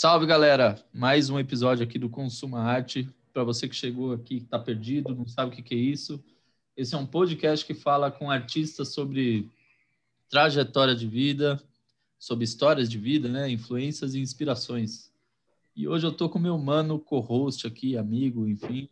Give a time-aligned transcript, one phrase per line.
[0.00, 0.82] Salve, galera!
[0.94, 3.06] Mais um episódio aqui do Consuma Arte.
[3.34, 6.24] Para você que chegou aqui, está perdido, não sabe o que, que é isso.
[6.74, 9.46] Esse é um podcast que fala com artistas sobre
[10.30, 11.62] trajetória de vida,
[12.18, 13.50] sobre histórias de vida, né?
[13.50, 15.12] influências e inspirações.
[15.76, 18.88] E hoje eu tô com meu mano co-host aqui, amigo, enfim,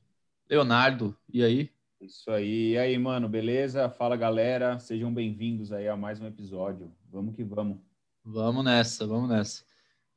[0.46, 1.16] Leonardo.
[1.32, 1.70] E aí?
[2.02, 2.72] Isso aí.
[2.72, 3.88] E aí, mano, beleza?
[3.88, 4.78] Fala, galera.
[4.78, 6.92] Sejam bem-vindos aí a mais um episódio.
[7.10, 7.78] Vamos que vamos.
[8.22, 9.67] Vamos nessa, vamos nessa.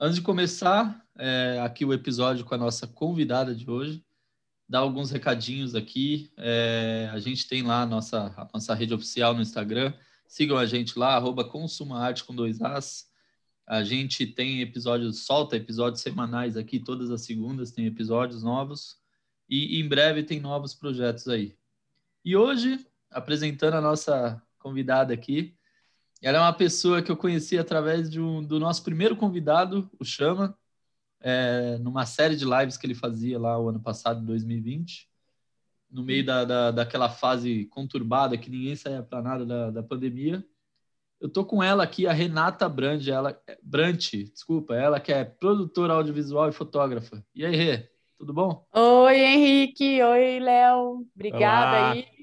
[0.03, 4.03] Antes de começar é, aqui o episódio com a nossa convidada de hoje,
[4.67, 6.33] dar alguns recadinhos aqui.
[6.37, 9.93] É, a gente tem lá a nossa, a nossa rede oficial no Instagram.
[10.27, 13.11] Sigam a gente lá, arroba consumaarte com dois As.
[13.67, 18.97] A gente tem episódios, solta episódios semanais aqui, todas as segundas tem episódios novos.
[19.47, 21.55] E em breve tem novos projetos aí.
[22.25, 25.55] E hoje, apresentando a nossa convidada aqui,
[26.21, 30.05] ela é uma pessoa que eu conheci através de um, do nosso primeiro convidado, o
[30.05, 30.55] Chama,
[31.19, 35.09] é, numa série de lives que ele fazia lá o ano passado, 2020,
[35.89, 40.45] no meio da, da, daquela fase conturbada que ninguém saía para nada da, da pandemia.
[41.19, 45.93] Eu tô com ela aqui, a Renata Brand, ela Brant, desculpa, ela que é produtora
[45.93, 47.23] audiovisual e fotógrafa.
[47.35, 48.65] E aí, Rê, tudo bom?
[48.73, 50.01] Oi, Henrique.
[50.01, 51.05] Oi, Léo.
[51.15, 51.91] Obrigada Olá.
[51.91, 52.20] aí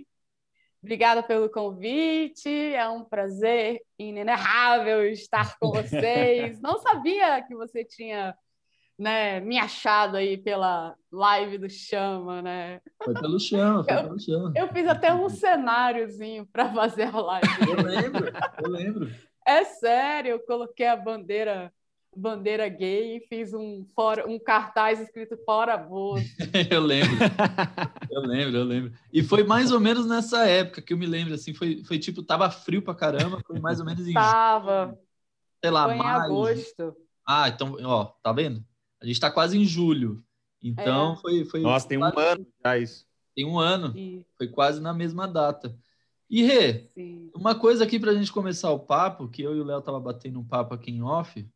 [0.83, 6.61] Obrigada pelo convite, é um prazer inenarrável estar com vocês.
[6.63, 8.35] Não sabia que você tinha
[8.99, 12.81] né, me achado aí pela live do Chama, né?
[13.03, 14.53] Foi pelo Chama, foi eu, pelo Chama.
[14.55, 17.49] Eu fiz até um cenáriozinho para fazer a live.
[17.69, 19.11] Eu lembro, eu lembro.
[19.47, 21.73] É sério, eu coloquei a bandeira
[22.19, 26.27] bandeira gay e fiz um, fora, um cartaz escrito fora aborto.
[26.71, 27.17] eu lembro.
[28.11, 28.93] eu lembro, eu lembro.
[29.13, 32.23] E foi mais ou menos nessa época que eu me lembro, assim, foi, foi tipo,
[32.23, 34.99] tava frio pra caramba, foi mais ou menos em Tava.
[35.63, 36.23] Sei lá, foi em maio.
[36.23, 36.97] agosto.
[37.27, 38.65] Ah, então, ó, tá vendo?
[39.01, 40.23] A gente tá quase em julho.
[40.63, 41.17] Então, é.
[41.17, 41.61] foi, foi.
[41.61, 43.07] Nossa, tem um ano já isso.
[43.35, 43.95] Tem um ano.
[44.37, 45.77] Foi quase na mesma data.
[46.31, 47.31] E Rê, Sim.
[47.35, 49.99] uma coisa aqui para a gente começar o papo, que eu e o Léo tava
[49.99, 51.49] batendo um papo aqui em off,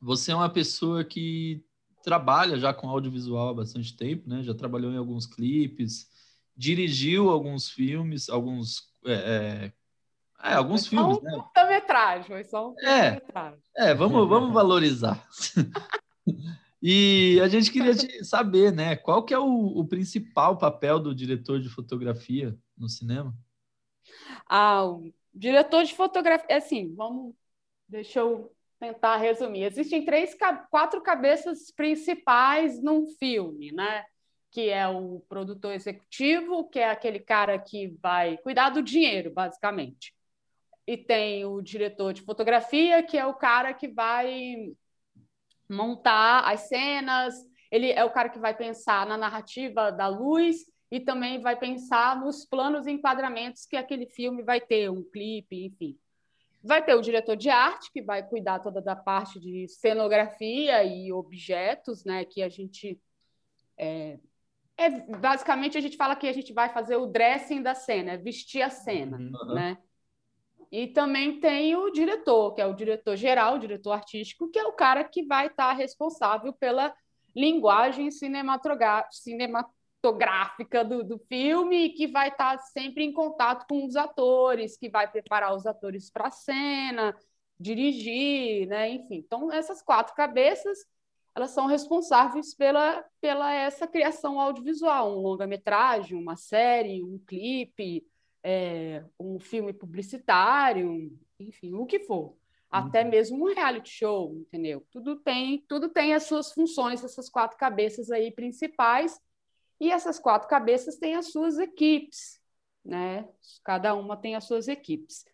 [0.00, 1.64] você é uma pessoa que
[2.02, 4.42] trabalha já com audiovisual há bastante tempo, né?
[4.42, 6.08] Já trabalhou em alguns clipes,
[6.56, 9.72] dirigiu alguns filmes, alguns é,
[10.42, 11.32] é, é alguns foi filmes, só um né?
[11.32, 13.20] Curta-metragem, foi só um é,
[13.76, 15.26] é, vamos, vamos valorizar.
[16.80, 17.92] e a gente queria
[18.24, 18.94] saber, né?
[18.94, 23.34] Qual que é o, o principal papel do diretor de fotografia no cinema?
[24.48, 27.34] Ah, o diretor de fotografia, assim, vamos,
[27.88, 29.64] deixa eu tentar resumir.
[29.64, 30.36] Existem três,
[30.70, 34.04] quatro cabeças principais num filme, né?
[34.50, 40.14] Que é o produtor executivo, que é aquele cara que vai cuidar do dinheiro, basicamente.
[40.86, 44.72] E tem o diretor de fotografia, que é o cara que vai
[45.68, 47.34] montar as cenas,
[47.70, 50.58] ele é o cara que vai pensar na narrativa da luz
[50.90, 55.64] e também vai pensar nos planos e enquadramentos que aquele filme vai ter, um clipe,
[55.64, 55.98] enfim.
[56.66, 61.12] Vai ter o diretor de arte, que vai cuidar toda da parte de cenografia e
[61.12, 62.24] objetos, né?
[62.24, 63.00] Que a gente.
[63.78, 64.18] É,
[64.76, 68.16] é, basicamente, a gente fala que a gente vai fazer o dressing da cena, é
[68.16, 69.54] vestir a cena, uhum.
[69.54, 69.78] né?
[70.70, 74.64] E também tem o diretor, que é o diretor geral, o diretor artístico, que é
[74.66, 76.94] o cara que vai estar responsável pela
[77.34, 79.12] linguagem cinematográfica,
[80.06, 85.10] fotográfica do, do filme que vai estar sempre em contato com os atores, que vai
[85.10, 87.16] preparar os atores para a cena,
[87.58, 88.88] dirigir, né?
[88.90, 90.78] Enfim, então essas quatro cabeças
[91.34, 98.06] elas são responsáveis pela, pela essa criação audiovisual, um longa-metragem, uma série, um clipe,
[98.42, 102.34] é, um filme publicitário, enfim, o que for.
[102.70, 103.10] Até uhum.
[103.10, 104.86] mesmo um reality show, entendeu?
[104.90, 109.20] Tudo tem, tudo tem as suas funções, essas quatro cabeças aí principais,
[109.80, 112.40] e essas quatro cabeças têm as suas equipes,
[112.84, 113.28] né?
[113.64, 115.24] Cada uma tem as suas equipes.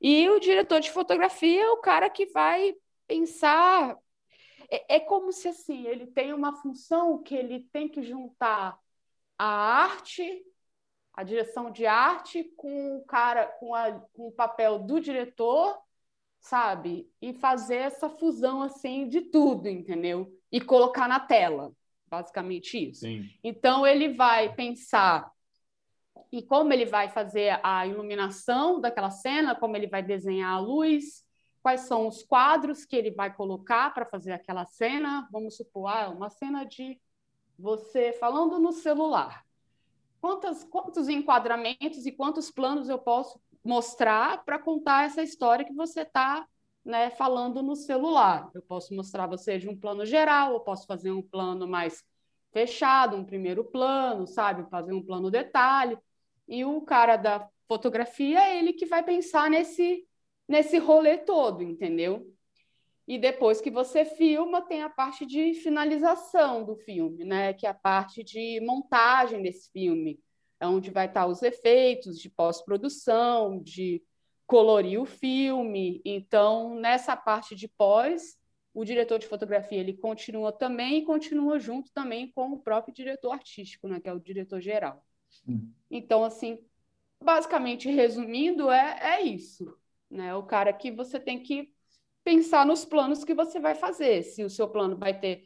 [0.00, 2.74] E o diretor de fotografia é o cara que vai
[3.06, 3.98] pensar.
[4.70, 8.78] É, é como se assim ele tem uma função que ele tem que juntar
[9.38, 10.44] a arte,
[11.12, 15.78] a direção de arte, com o cara, com, a, com o papel do diretor,
[16.40, 17.10] sabe?
[17.20, 20.32] E fazer essa fusão assim de tudo, entendeu?
[20.50, 21.74] E colocar na tela
[22.10, 23.00] basicamente isso.
[23.02, 23.30] Sim.
[23.42, 25.30] Então ele vai pensar
[26.32, 31.24] em como ele vai fazer a iluminação daquela cena, como ele vai desenhar a luz,
[31.62, 35.28] quais são os quadros que ele vai colocar para fazer aquela cena.
[35.30, 37.00] Vamos supor, ah, uma cena de
[37.58, 39.44] você falando no celular.
[40.20, 46.02] Quantos, quantos enquadramentos e quantos planos eu posso mostrar para contar essa história que você
[46.02, 46.46] está
[46.84, 48.50] né, falando no celular.
[48.54, 52.02] Eu posso mostrar você de um plano geral, eu posso fazer um plano mais
[52.52, 54.68] fechado, um primeiro plano, sabe?
[54.70, 55.96] Fazer um plano detalhe.
[56.48, 60.06] E o cara da fotografia é ele que vai pensar nesse,
[60.48, 62.26] nesse rolê todo, entendeu?
[63.06, 67.52] E depois que você filma, tem a parte de finalização do filme, né?
[67.52, 70.20] Que é a parte de montagem desse filme,
[70.58, 74.02] é onde vai estar os efeitos de pós-produção, de
[74.50, 76.02] colorir o filme.
[76.04, 78.36] Então, nessa parte de pós,
[78.74, 83.30] o diretor de fotografia ele continua também e continua junto também com o próprio diretor
[83.30, 85.06] artístico, né, que é o diretor geral.
[85.30, 85.72] Sim.
[85.88, 86.58] Então, assim,
[87.22, 89.72] basicamente, resumindo, é, é isso.
[90.10, 90.34] Né?
[90.34, 91.72] O cara que você tem que
[92.24, 94.24] pensar nos planos que você vai fazer.
[94.24, 95.44] Se o seu plano vai ter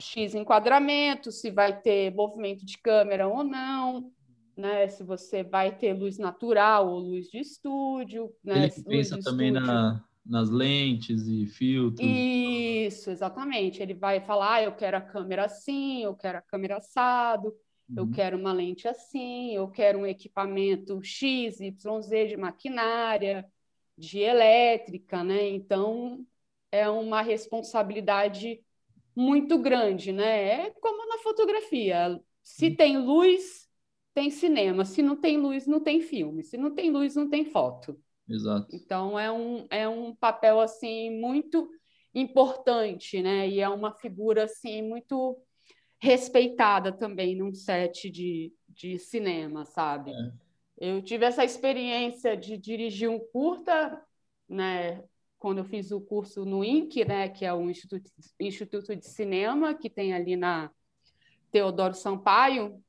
[0.00, 4.10] X enquadramento, se vai ter movimento de câmera ou não,
[4.56, 4.88] né?
[4.88, 8.64] Se você vai ter luz natural ou luz de estúdio, né?
[8.64, 12.06] Ele pensa também na, nas lentes e filtros.
[12.06, 13.82] Isso, exatamente.
[13.82, 17.48] Ele vai falar, ah, eu quero a câmera assim, eu quero a câmera assado,
[17.88, 17.96] uhum.
[17.96, 23.46] eu quero uma lente assim, eu quero um equipamento X, YZ de maquinária,
[23.96, 25.48] de elétrica, né?
[25.48, 26.24] Então
[26.70, 28.60] é uma responsabilidade
[29.14, 30.66] muito grande, né?
[30.66, 32.20] É como na fotografia.
[32.42, 32.76] Se uhum.
[32.76, 33.61] tem luz,
[34.14, 34.84] tem cinema.
[34.84, 36.42] Se não tem luz, não tem filme.
[36.42, 37.98] Se não tem luz, não tem foto.
[38.28, 38.68] Exato.
[38.74, 41.68] Então é um, é um papel assim muito
[42.14, 43.48] importante, né?
[43.48, 45.38] E é uma figura assim muito
[46.00, 50.10] respeitada também num set de, de cinema, sabe?
[50.10, 50.32] É.
[50.78, 54.02] Eu tive essa experiência de dirigir um curta,
[54.48, 55.02] né?
[55.38, 57.28] Quando eu fiz o curso no INC, né?
[57.28, 58.10] Que é o Instituto,
[58.40, 60.70] Instituto de Cinema que tem ali na
[61.50, 62.82] Teodoro Sampaio,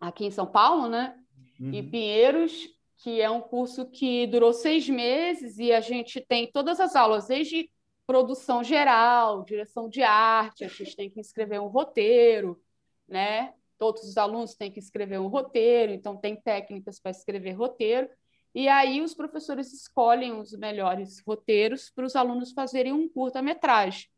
[0.00, 1.16] aqui em São Paulo, né?
[1.60, 1.72] Uhum.
[1.72, 6.80] Em Pinheiros, que é um curso que durou seis meses e a gente tem todas
[6.80, 7.70] as aulas, desde
[8.06, 12.60] produção geral, direção de arte, a gente tem que escrever um roteiro,
[13.08, 13.52] né?
[13.78, 18.08] Todos os alunos têm que escrever um roteiro, então tem técnicas para escrever roteiro.
[18.54, 24.08] E aí os professores escolhem os melhores roteiros para os alunos fazerem um curta-metragem.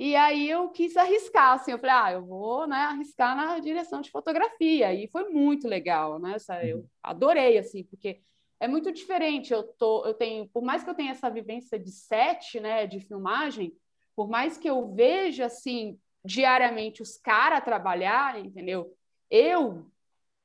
[0.00, 4.00] E aí eu quis arriscar, assim, eu falei, ah, eu vou né, arriscar na direção
[4.00, 4.94] de fotografia.
[4.94, 6.38] E foi muito legal, né?
[6.62, 6.86] Eu uhum.
[7.02, 8.22] adorei, assim, porque
[8.58, 9.52] é muito diferente.
[9.52, 12.98] Eu, tô, eu tenho, por mais que eu tenha essa vivência de set, né, de
[13.00, 13.74] filmagem,
[14.16, 18.96] por mais que eu veja, assim, diariamente os caras trabalhar, entendeu?
[19.28, 19.84] Eu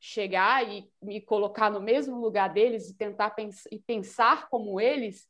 [0.01, 5.29] chegar e me colocar no mesmo lugar deles e tentar pens e pensar como eles,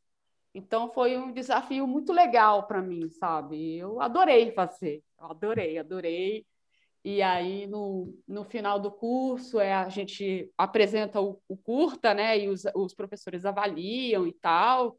[0.55, 3.77] então foi um desafio muito legal para mim, sabe?
[3.77, 6.45] Eu adorei fazer, eu adorei, adorei.
[7.03, 12.39] E aí no, no final do curso é a gente apresenta o, o curta, né?
[12.39, 14.97] E os, os professores avaliam e tal.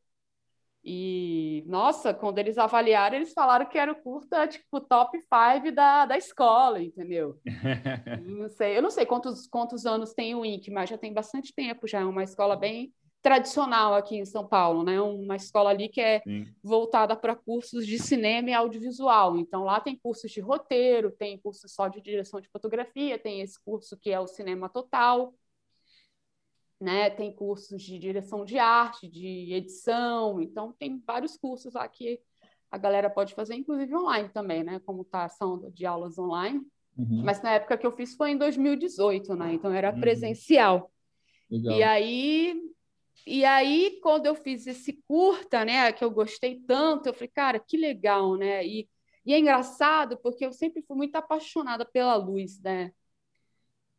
[0.85, 6.07] E, nossa, quando eles avaliaram, eles falaram que era o curta, tipo, top 5 da,
[6.07, 7.41] da escola, entendeu?
[8.25, 11.53] não sei, eu não sei quantos, quantos anos tem o INC, mas já tem bastante
[11.53, 15.01] tempo, já é uma escola bem tradicional aqui em São Paulo, né?
[15.01, 16.47] Uma escola ali que é Sim.
[16.63, 19.37] voltada para cursos de cinema e audiovisual.
[19.37, 23.61] Então lá tem cursos de roteiro, tem curso só de direção de fotografia, tem esse
[23.65, 25.35] curso que é o cinema total,
[26.81, 27.11] né?
[27.11, 30.41] Tem cursos de direção de arte, de edição.
[30.41, 32.21] Então tem vários cursos lá que
[32.71, 34.81] a galera pode fazer, inclusive online também, né?
[34.87, 36.61] Como está a ação de aulas online.
[36.97, 37.23] Uhum.
[37.25, 39.55] Mas na época que eu fiz foi em 2018, né?
[39.55, 40.01] Então era uhum.
[40.01, 40.91] presencial.
[41.51, 41.77] Legal.
[41.77, 42.61] E aí
[43.27, 47.59] e aí, quando eu fiz esse curta, né, que eu gostei tanto, eu falei, cara,
[47.59, 48.65] que legal, né?
[48.65, 48.89] E,
[49.25, 52.93] e é engraçado porque eu sempre fui muito apaixonada pela luz, né?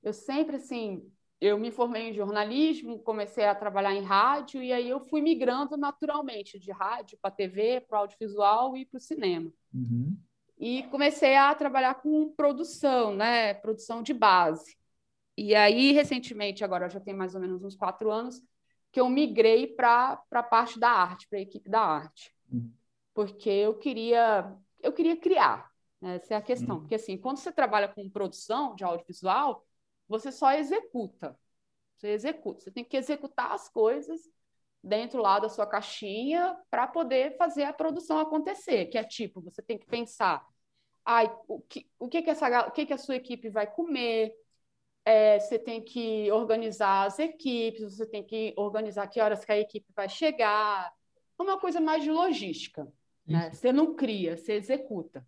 [0.02, 4.88] Eu sempre, assim, eu me formei em jornalismo, comecei a trabalhar em rádio, e aí
[4.88, 9.52] eu fui migrando naturalmente de rádio para TV, para audiovisual e para o cinema.
[9.74, 10.18] Uhum.
[10.58, 13.54] E comecei a trabalhar com produção, né?
[13.56, 14.78] Produção de base.
[15.38, 18.42] E aí, recentemente, agora já tem mais ou menos uns quatro anos,
[18.98, 22.34] que eu migrei para a parte da arte, para a equipe da arte.
[22.52, 22.74] Uhum.
[23.14, 24.52] Porque eu queria,
[24.82, 25.72] eu queria criar.
[26.02, 26.16] Né?
[26.16, 26.78] Essa é a questão.
[26.78, 26.82] Uhum.
[26.82, 29.64] Porque, assim, quando você trabalha com produção de audiovisual,
[30.08, 31.40] você só executa.
[31.96, 32.62] Você executa.
[32.62, 34.20] Você tem que executar as coisas
[34.84, 38.88] dentro lá da sua caixinha para poder fazer a produção acontecer.
[38.88, 40.44] Que é tipo, você tem que pensar
[41.06, 44.34] ai, o que, o que, que, essa, o que, que a sua equipe vai comer,
[45.08, 49.58] é, você tem que organizar as equipes, você tem que organizar que horas que a
[49.58, 50.94] equipe vai chegar.
[51.40, 52.86] É uma coisa mais de logística.
[53.26, 53.50] Né?
[53.54, 55.26] Você não cria, você executa.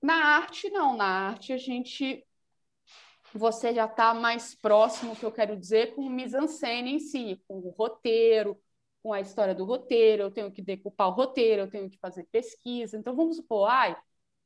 [0.00, 0.94] Na arte, não.
[0.94, 2.22] Na arte, a gente.
[3.34, 7.60] Você já está mais próximo, que eu quero dizer, com o mise-en-scène em si, com
[7.60, 8.60] o roteiro,
[9.02, 12.24] com a história do roteiro, eu tenho que decupar o roteiro, eu tenho que fazer
[12.30, 12.98] pesquisa.
[12.98, 13.96] Então, vamos supor, ai,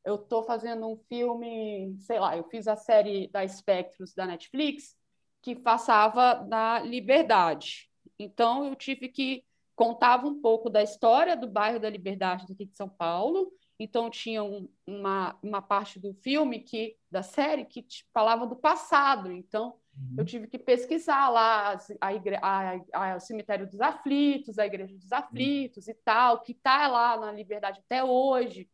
[0.07, 4.97] eu estou fazendo um filme, sei lá, eu fiz a série da Spectros da Netflix,
[5.43, 7.91] que passava da Liberdade.
[8.17, 9.45] Então, eu tive que
[9.75, 13.53] contava um pouco da história do bairro da Liberdade daqui de São Paulo.
[13.81, 17.85] Então, tinha um, uma, uma parte do filme, que da série, que
[18.15, 19.33] falava do passado.
[19.33, 19.75] Então,
[20.17, 20.25] eu uhum.
[20.25, 22.39] tive que pesquisar lá a, igre...
[22.41, 25.93] a, a, o cemitério dos aflitos, a igreja dos aflitos uhum.
[25.93, 28.71] e tal, que está lá na Liberdade até hoje.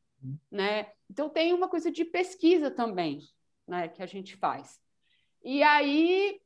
[0.50, 0.92] Né?
[1.10, 3.20] Então tem uma coisa de pesquisa também,
[3.66, 4.80] né, que a gente faz.
[5.44, 6.40] E aí,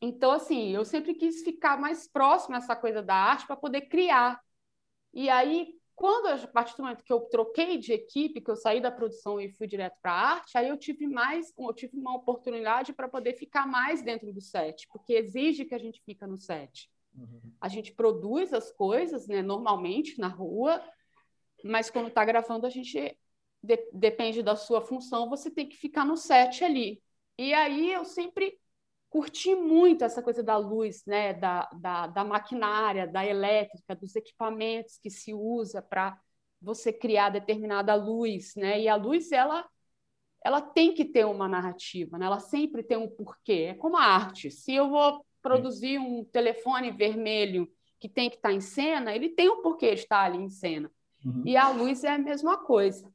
[0.00, 4.40] então assim, eu sempre quis ficar mais próximo essa coisa da arte para poder criar.
[5.12, 8.80] E aí, quando, a partir do momento que eu troquei de equipe, que eu saí
[8.80, 12.16] da produção e fui direto para a arte, aí eu tive mais, eu tive uma
[12.16, 16.36] oportunidade para poder ficar mais dentro do set, porque exige que a gente fica no
[16.36, 16.90] set.
[17.16, 17.52] Uhum.
[17.60, 20.82] A gente produz as coisas, né, normalmente na rua,
[21.64, 23.16] mas quando está gravando a gente
[23.62, 27.02] de, depende da sua função, você tem que ficar no set ali.
[27.38, 28.58] E aí eu sempre
[29.08, 34.98] curti muito essa coisa da luz, né, da, da, da maquinária, da elétrica, dos equipamentos
[34.98, 36.18] que se usa para
[36.60, 38.80] você criar determinada luz, né?
[38.80, 39.68] E a luz ela
[40.44, 42.26] ela tem que ter uma narrativa, né?
[42.26, 43.68] Ela sempre tem um porquê.
[43.70, 44.50] É como a arte.
[44.50, 47.66] Se eu vou produzir um telefone vermelho
[47.98, 50.90] que tem que estar em cena, ele tem um porquê de estar ali em cena.
[51.24, 51.42] Uhum.
[51.44, 53.10] E a luz é a mesma coisa.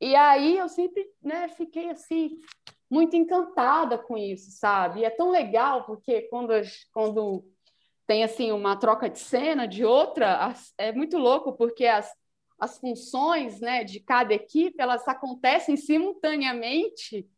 [0.00, 2.38] E aí eu sempre né, fiquei assim,
[2.90, 5.00] muito encantada com isso, sabe?
[5.00, 6.52] E é tão legal porque quando,
[6.92, 7.44] quando
[8.06, 12.12] tem assim uma troca de cena de outra, é muito louco porque as,
[12.58, 17.28] as funções né, de cada equipe elas acontecem simultaneamente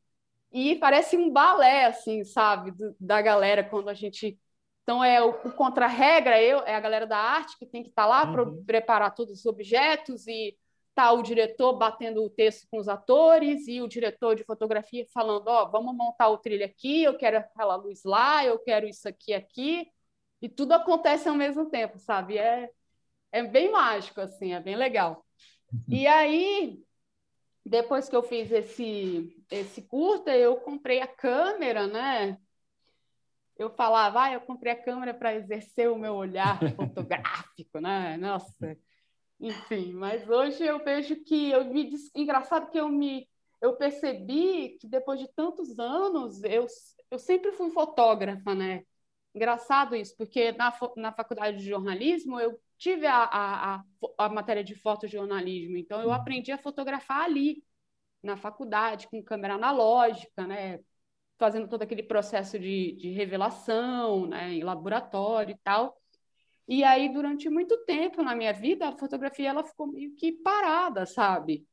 [0.55, 4.39] e parece um balé, assim, sabe, da galera quando a gente.
[4.85, 8.09] Então, é o, o contra-regra, é a galera da arte que tem que estar tá
[8.09, 8.33] lá uhum.
[8.33, 10.57] para preparar todos os objetos e
[10.95, 15.49] tá o diretor batendo o texto com os atores e o diretor de fotografia falando,
[15.49, 19.09] ó, oh, vamos montar o trilho aqui, eu quero aquela luz lá, eu quero isso
[19.09, 19.91] aqui aqui,
[20.41, 22.39] e tudo acontece ao mesmo tempo, sabe?
[22.39, 22.71] É,
[23.33, 25.25] é bem mágico, assim, é bem legal.
[25.89, 26.79] E aí,
[27.65, 32.39] depois que eu fiz esse, esse curta, eu comprei a câmera, né?
[33.57, 38.17] Eu falava, ah, eu comprei a câmera para exercer o meu olhar fotográfico, né?
[38.17, 38.77] Nossa,
[39.41, 43.29] enfim, mas hoje eu vejo que eu me engraçado que eu me
[43.61, 46.67] eu percebi que depois de tantos anos eu,
[47.11, 48.85] eu sempre fui fotógrafa, né?
[49.35, 53.85] Engraçado isso, porque na, na faculdade de jornalismo eu tive a, a, a,
[54.19, 57.65] a matéria de fotojornalismo, então eu aprendi a fotografar ali,
[58.23, 60.81] na faculdade, com câmera analógica, né?
[61.39, 64.53] Fazendo todo aquele processo de, de revelação, né?
[64.53, 66.01] Em laboratório e tal.
[66.67, 71.05] E aí, durante muito tempo na minha vida, a fotografia ela ficou meio que parada,
[71.05, 71.67] sabe?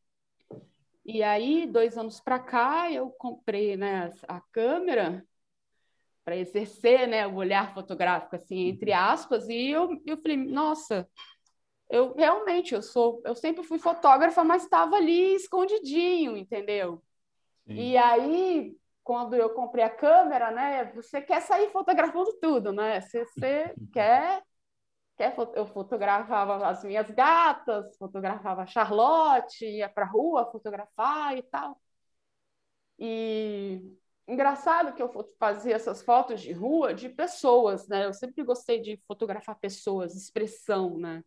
[1.05, 5.25] E aí, dois anos para cá, eu comprei né, a câmera
[6.23, 11.09] para exercer né, o olhar fotográfico, assim, entre aspas, e eu, eu falei, nossa,
[11.89, 17.01] eu realmente, eu sou, eu sempre fui fotógrafa, mas estava ali escondidinho, entendeu?
[17.65, 17.75] Sim.
[17.75, 23.01] E aí, quando eu comprei a câmera, né, você quer sair fotografando tudo, né?
[23.01, 24.43] Você, você quer
[25.55, 31.79] eu fotografava as minhas gatas, fotografava a Charlotte, ia para a rua fotografar e tal.
[32.97, 33.81] E
[34.27, 38.05] engraçado que eu fazia essas fotos de rua de pessoas, né?
[38.05, 41.23] Eu sempre gostei de fotografar pessoas, expressão, né?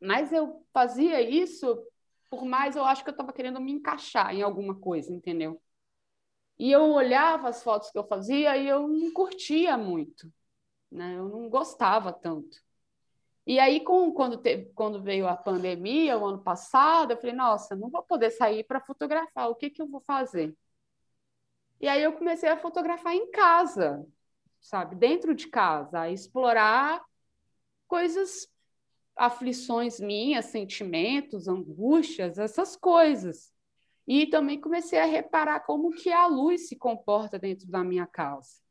[0.00, 1.86] Mas eu fazia isso
[2.30, 5.60] por mais eu acho que eu estava querendo me encaixar em alguma coisa, entendeu?
[6.62, 10.32] E eu olhava as fotos que eu fazia e eu não curtia muito
[10.92, 11.16] né?
[11.16, 12.58] Eu não gostava tanto.
[13.46, 17.74] E aí, com, quando, teve, quando veio a pandemia, o ano passado, eu falei, nossa,
[17.74, 20.56] não vou poder sair para fotografar, o que, que eu vou fazer?
[21.80, 24.06] E aí eu comecei a fotografar em casa,
[24.60, 27.04] sabe, dentro de casa, a explorar
[27.88, 28.48] coisas,
[29.16, 33.51] aflições minhas, sentimentos, angústias, essas coisas.
[34.06, 38.62] E também comecei a reparar como que a luz se comporta dentro da minha casa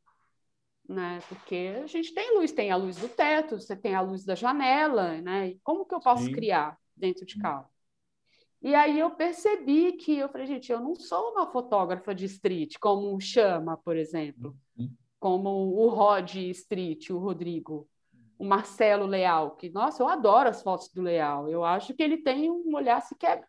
[0.88, 1.20] né?
[1.28, 4.34] Porque a gente tem luz, tem a luz do teto, você tem a luz da
[4.34, 5.50] janela, né?
[5.50, 6.32] E como que eu posso Sim.
[6.32, 7.68] criar dentro de casa?
[8.60, 12.76] E aí eu percebi que eu falei, gente, eu não sou uma fotógrafa de street,
[12.80, 14.94] como o Chama, por exemplo, uhum.
[15.18, 17.88] como o Rod Street, o Rodrigo,
[18.38, 22.18] o Marcelo Leal, que, nossa, eu adoro as fotos do Leal, eu acho que ele
[22.18, 23.44] tem um olhar se quer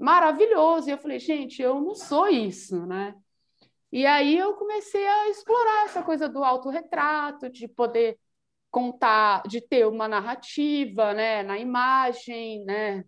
[0.00, 0.88] maravilhoso.
[0.88, 3.14] E eu falei, gente, eu não sou isso, né?
[3.92, 8.18] E aí eu comecei a explorar essa coisa do autorretrato, de poder
[8.70, 13.04] contar, de ter uma narrativa, né, na imagem, né?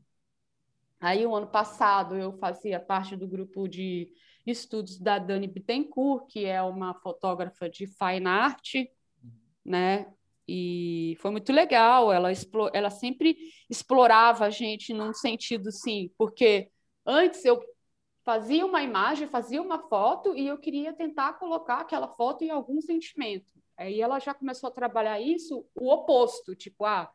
[1.01, 4.09] Aí, o ano passado, eu fazia parte do grupo de
[4.47, 8.75] estudos da Dani Bittencourt, que é uma fotógrafa de fine art,
[9.65, 10.13] né?
[10.47, 12.13] E foi muito legal.
[12.13, 12.31] Ela,
[12.73, 13.37] ela sempre
[13.71, 16.72] explorava a gente num sentido assim, porque
[17.07, 17.63] antes eu
[18.25, 22.81] fazia uma imagem, fazia uma foto e eu queria tentar colocar aquela foto em algum
[22.81, 23.53] sentimento.
[23.77, 27.11] Aí ela já começou a trabalhar isso, o oposto, tipo, ah,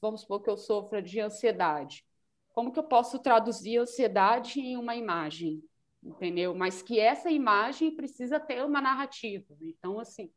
[0.00, 2.04] vamos supor que eu sofra de ansiedade.
[2.52, 5.62] Como que eu posso traduzir ansiedade em uma imagem?
[6.02, 6.54] Entendeu?
[6.54, 9.56] Mas que essa imagem precisa ter uma narrativa.
[9.62, 10.30] Então, assim,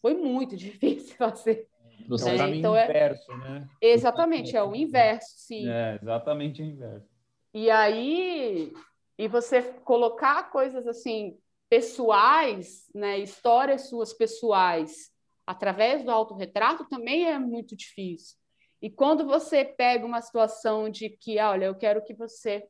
[0.00, 1.68] foi muito difícil fazer.
[2.08, 3.68] Você é, então é inverso, né?
[3.80, 5.68] Exatamente, é o inverso, sim.
[5.68, 7.09] É, exatamente o inverso.
[7.52, 8.72] E aí,
[9.18, 11.38] e você colocar coisas assim
[11.68, 15.10] pessoais, né, histórias suas pessoais
[15.46, 18.36] através do autorretrato também é muito difícil.
[18.80, 22.66] E quando você pega uma situação de que, olha, eu quero que você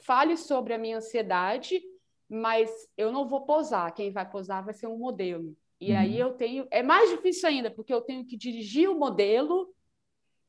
[0.00, 1.80] fale sobre a minha ansiedade,
[2.28, 5.56] mas eu não vou posar, quem vai posar vai ser um modelo.
[5.80, 5.98] E uhum.
[5.98, 9.72] aí eu tenho, é mais difícil ainda, porque eu tenho que dirigir o modelo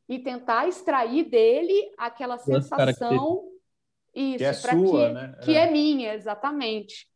[0.07, 3.54] e tentar extrair dele aquela sensação
[4.15, 5.39] isso, que é sua, que, né?
[5.43, 5.67] Que é.
[5.67, 7.07] é minha, exatamente.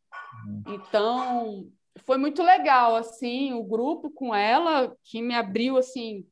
[0.46, 0.62] Uhum.
[0.74, 1.72] Então,
[2.04, 6.26] foi muito legal, assim, o grupo com ela, que me abriu, assim,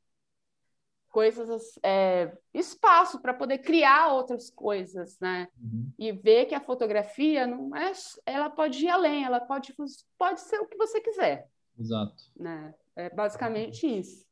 [1.11, 5.49] coisas, é, espaço para poder criar outras coisas, né?
[5.61, 5.91] Uhum.
[5.99, 7.93] E ver que a fotografia não é,
[8.27, 9.75] ela pode ir além, ela pode,
[10.17, 11.49] pode ser o que você quiser.
[11.79, 12.23] Exato.
[12.37, 12.75] Né?
[12.95, 14.27] É basicamente isso.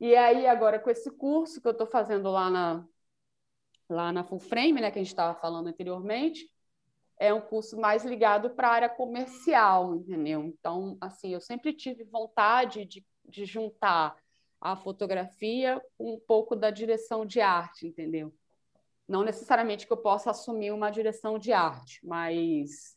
[0.00, 2.84] E aí, agora, com esse curso que eu estou fazendo lá na,
[3.88, 6.50] lá na Full Frame, né, que a gente estava falando anteriormente,
[7.18, 10.42] é um curso mais ligado para a área comercial, entendeu?
[10.42, 14.16] Então, assim, eu sempre tive vontade de, de juntar
[14.60, 18.34] a fotografia com um pouco da direção de arte, entendeu?
[19.06, 22.96] Não necessariamente que eu possa assumir uma direção de arte, mas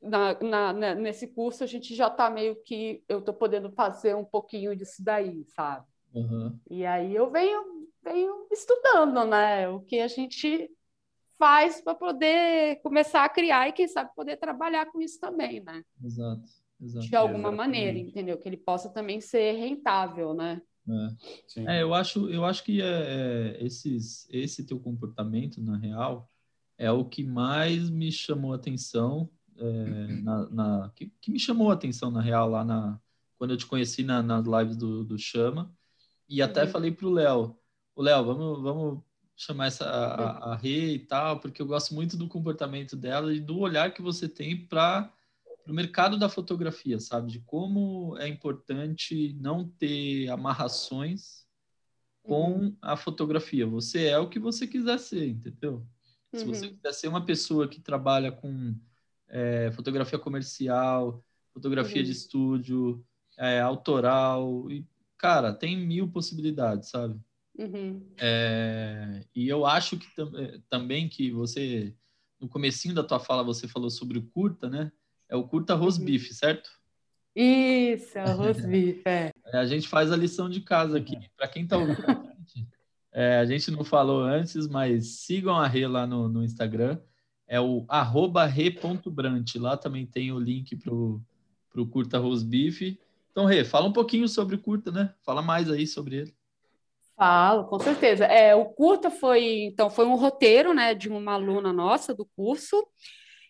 [0.00, 0.34] na,
[0.72, 4.76] na, nesse curso a gente já está meio que eu estou podendo fazer um pouquinho
[4.76, 5.86] disso daí, sabe?
[6.14, 6.58] Uhum.
[6.68, 9.68] E aí eu venho, venho estudando, né?
[9.68, 10.70] O que a gente
[11.38, 15.82] faz para poder começar a criar e quem sabe poder trabalhar com isso também, né?
[16.04, 16.48] Exato,
[16.80, 17.06] exato.
[17.06, 17.56] De alguma Exatamente.
[17.56, 18.38] maneira, entendeu?
[18.38, 20.60] Que ele possa também ser rentável, né?
[21.56, 26.28] É, é eu acho, eu acho que é, é, esses, esse teu comportamento na real
[26.76, 31.70] é o que mais me chamou a atenção é, na, na que, que, me chamou
[31.70, 32.98] a atenção na real lá na
[33.36, 35.72] quando eu te conheci na, nas lives do, do Chama
[36.28, 36.70] e até uhum.
[36.70, 37.59] falei pro Léo,
[38.00, 39.02] o Léo, vamos, vamos
[39.36, 43.38] chamar essa a, a Rê e tal, porque eu gosto muito do comportamento dela e
[43.38, 45.12] do olhar que você tem para
[45.68, 47.30] o mercado da fotografia, sabe?
[47.30, 51.44] De como é importante não ter amarrações
[52.22, 52.76] com uhum.
[52.80, 53.66] a fotografia.
[53.66, 55.86] Você é o que você quiser ser, entendeu?
[56.32, 56.38] Uhum.
[56.38, 56.76] Se você uhum.
[56.76, 58.74] quiser ser uma pessoa que trabalha com
[59.28, 62.06] é, fotografia comercial, fotografia uhum.
[62.06, 63.04] de estúdio,
[63.36, 64.70] é, autoral.
[64.70, 64.86] E,
[65.18, 67.20] cara, tem mil possibilidades, sabe?
[67.60, 68.02] Uhum.
[68.18, 71.94] É, e eu acho que é, também que você,
[72.40, 74.90] no comecinho da tua fala, você falou sobre o curta, né?
[75.28, 76.34] É o curta rosbife, uhum.
[76.34, 76.70] certo?
[77.36, 79.30] Isso, é o rosbife, é.
[79.46, 79.58] é.
[79.58, 81.16] A gente faz a lição de casa aqui.
[81.36, 82.68] Para quem está ouvindo a gente,
[83.12, 86.98] é, a gente não falou antes, mas sigam a Rê lá no, no Instagram
[87.50, 89.56] é o arroba re.brant.
[89.56, 92.96] Lá também tem o link para o Curta Rosbife.
[93.32, 95.12] Então, Rê, fala um pouquinho sobre o Curta, né?
[95.24, 96.34] Fala mais aí sobre ele.
[97.20, 98.24] Falo, com certeza.
[98.24, 102.82] É, o Curta foi, então, foi um roteiro, né, de uma aluna nossa do curso,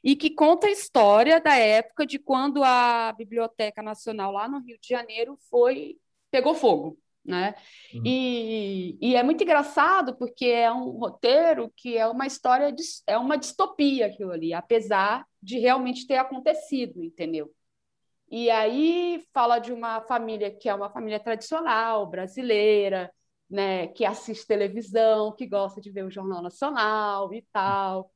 [0.03, 4.77] e que conta a história da época de quando a Biblioteca Nacional lá no Rio
[4.81, 5.97] de Janeiro foi
[6.33, 7.55] pegou fogo né?
[7.95, 8.03] Uhum.
[8.05, 13.17] E, e, é muito engraçado porque é um roteiro que é uma história, de, é
[13.19, 17.53] uma distopia aquilo ali, apesar de realmente ter acontecido, entendeu?
[18.31, 23.13] E aí fala de uma família que é uma família tradicional, brasileira,
[23.51, 28.13] né, que assiste televisão, que gosta de ver o Jornal Nacional e tal.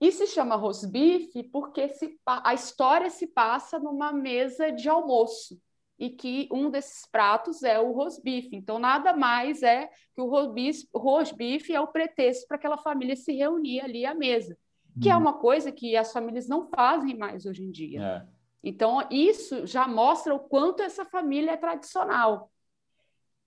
[0.00, 5.60] E se chama Rosbife porque se, a história se passa numa mesa de almoço
[5.98, 8.56] e que um desses pratos é o rosbife.
[8.56, 13.80] Então, nada mais é que o rosbife, é o pretexto para aquela família se reunir
[13.80, 14.58] ali à mesa,
[15.00, 15.20] que é uhum.
[15.20, 18.02] uma coisa que as famílias não fazem mais hoje em dia.
[18.02, 18.26] É.
[18.64, 22.50] Então, isso já mostra o quanto essa família é tradicional.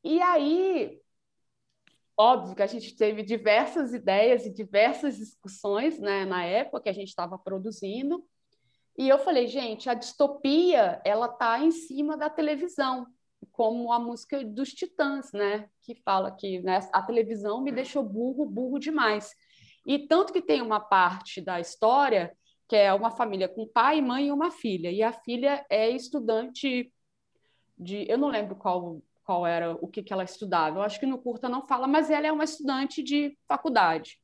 [0.02, 1.02] E aí,
[2.18, 6.94] óbvio que a gente teve diversas ideias e diversas discussões né, na época que a
[6.94, 8.24] gente estava produzindo,
[8.98, 13.06] e eu falei, gente, a distopia ela está em cima da televisão,
[13.52, 15.70] como a música dos Titãs, né?
[15.82, 19.34] Que fala que né, a televisão me deixou burro, burro demais.
[19.86, 22.36] E tanto que tem uma parte da história
[22.68, 24.90] que é uma família com pai, mãe e uma filha.
[24.90, 26.92] E a filha é estudante
[27.78, 30.78] de, eu não lembro qual qual era o que, que ela estudava.
[30.78, 34.20] Eu acho que no curta não fala, mas ela é uma estudante de faculdade.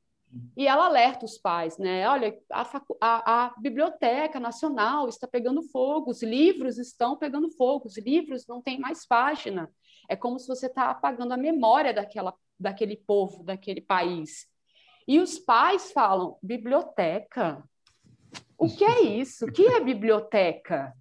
[0.55, 2.07] E ela alerta os pais, né?
[2.07, 2.61] Olha, a,
[3.01, 8.61] a, a, Biblioteca Nacional está pegando fogo, os livros estão pegando fogo, os livros não
[8.61, 9.69] têm mais página.
[10.07, 14.47] É como se você está apagando a memória daquela, daquele povo, daquele país.
[15.05, 17.61] E os pais falam: biblioteca?
[18.57, 19.45] O que é isso?
[19.45, 20.93] O que é biblioteca?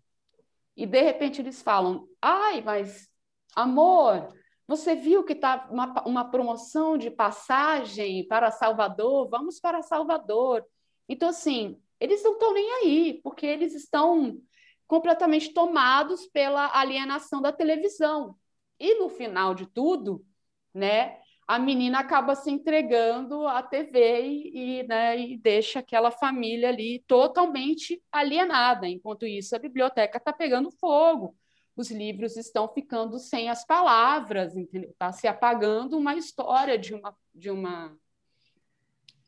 [0.76, 3.09] E de repente eles falam: ai, mas
[3.54, 4.28] amor,
[4.66, 9.28] você viu que está uma, uma promoção de passagem para Salvador?
[9.28, 10.64] Vamos para Salvador.
[11.08, 14.40] Então, assim, eles não estão nem aí, porque eles estão
[14.86, 18.36] completamente tomados pela alienação da televisão.
[18.78, 20.24] E no final de tudo,
[20.72, 26.68] né, a menina acaba se entregando à TV e, e, né, e deixa aquela família
[26.68, 28.88] ali totalmente alienada.
[28.88, 31.36] Enquanto isso, a biblioteca está pegando fogo
[31.80, 37.50] os livros estão ficando sem as palavras, Está se apagando uma história de uma de
[37.50, 37.96] uma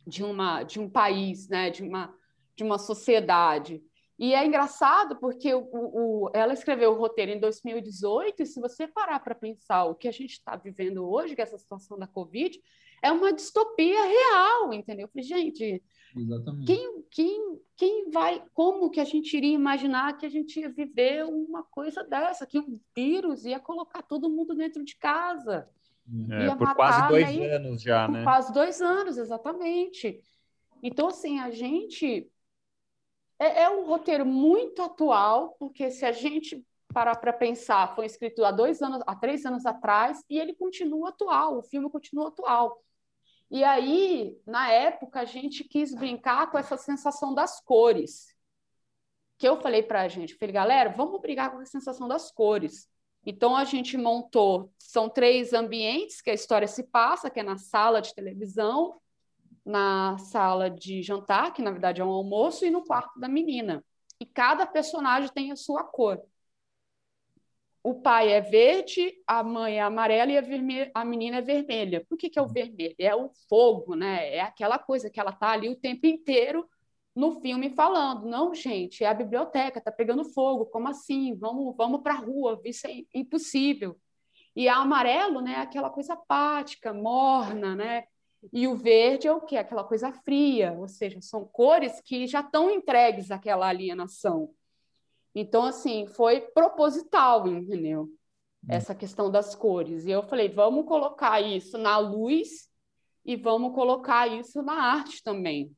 [0.07, 1.71] de uma de um país, né?
[1.71, 2.15] De uma
[2.55, 3.83] de uma sociedade.
[4.19, 8.87] E é engraçado porque o, o, ela escreveu o roteiro em 2018, e se você
[8.87, 12.07] parar para pensar o que a gente está vivendo hoje, que é essa situação da
[12.07, 12.61] Covid,
[13.03, 15.11] é uma distopia real, entendeu?
[15.17, 15.83] Gente,
[16.17, 16.67] Exatamente.
[16.67, 21.25] Quem, quem, quem vai, como que a gente iria imaginar que a gente ia viver
[21.25, 25.69] uma coisa dessa, que um vírus ia colocar todo mundo dentro de casa?
[26.31, 27.47] É, por matar, quase dois né?
[27.57, 28.25] anos já, por né?
[28.25, 30.21] Quase dois anos, exatamente.
[30.83, 32.29] Então, assim, a gente.
[33.39, 38.45] É, é um roteiro muito atual, porque se a gente parar para pensar, foi escrito
[38.45, 42.83] há dois anos, há três anos atrás, e ele continua atual, o filme continua atual.
[43.53, 48.35] E aí, na época, a gente quis brincar com essa sensação das cores.
[49.37, 52.89] Que eu falei para a gente, falei, galera, vamos brincar com a sensação das cores.
[53.27, 57.59] Então, a gente montou, são três ambientes que a história se passa, que é na
[57.59, 58.99] sala de televisão,
[59.63, 63.85] na sala de jantar, que na verdade é um almoço, e no quarto da menina.
[64.19, 66.19] E cada personagem tem a sua cor
[67.83, 72.05] o pai é verde, a mãe é amarela e a, vermelha, a menina é vermelha.
[72.09, 72.95] Por que, que é o vermelho?
[72.99, 74.37] É o fogo, né?
[74.37, 76.69] É aquela coisa que ela está ali o tempo inteiro
[77.15, 78.27] no filme falando.
[78.27, 80.67] Não, gente, é a biblioteca, está pegando fogo.
[80.67, 81.35] Como assim?
[81.35, 83.99] Vamos, vamos para a rua, isso é impossível.
[84.55, 85.57] E a amarelo, né?
[85.57, 88.05] Aquela coisa apática, morna, né?
[88.53, 89.57] E o verde é o quê?
[89.57, 94.55] Aquela coisa fria, ou seja, são cores que já estão entregues àquela alienação.
[95.35, 98.05] Então, assim, foi proposital, entendeu?
[98.05, 98.67] Hum.
[98.69, 100.05] Essa questão das cores.
[100.05, 102.69] E eu falei, vamos colocar isso na luz
[103.25, 105.75] e vamos colocar isso na arte também.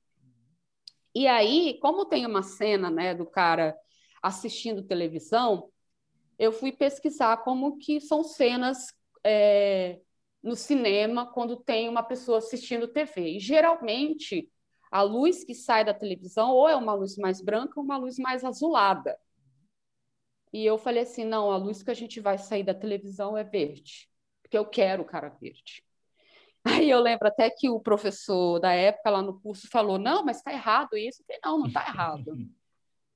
[1.14, 3.76] E aí, como tem uma cena, né, do cara
[4.20, 5.70] assistindo televisão,
[6.38, 10.00] eu fui pesquisar como que são cenas é,
[10.42, 13.36] no cinema quando tem uma pessoa assistindo TV.
[13.36, 14.50] E geralmente
[14.90, 18.18] a luz que sai da televisão ou é uma luz mais branca ou uma luz
[18.18, 19.16] mais azulada.
[20.54, 23.42] E eu falei assim: não, a luz que a gente vai sair da televisão é
[23.42, 24.08] verde,
[24.40, 25.82] porque eu quero o cara verde.
[26.62, 30.36] Aí eu lembro até que o professor da época lá no curso falou: não, mas
[30.36, 31.22] está errado isso.
[31.22, 32.36] Eu falei: não, não está errado.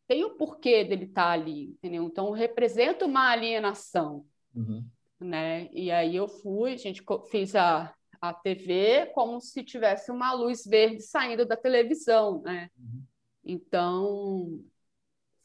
[0.09, 2.03] Tem o porquê dele estar tá ali, entendeu?
[2.05, 4.27] Então representa uma alienação.
[4.53, 4.85] Uhum.
[5.21, 5.69] Né?
[5.73, 10.65] E aí eu fui, a gente fez a, a TV como se tivesse uma luz
[10.65, 12.71] verde saindo da televisão, né?
[12.79, 13.03] Uhum.
[13.45, 14.61] Então,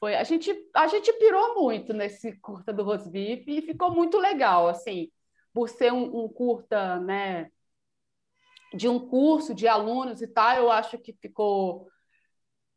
[0.04, 4.68] foi, a gente a gente pirou muito nesse curta do Rosbif e ficou muito legal,
[4.68, 5.10] assim,
[5.54, 7.50] por ser um, um, curta, né,
[8.76, 11.88] de um curso de alunos e tal, eu acho que ficou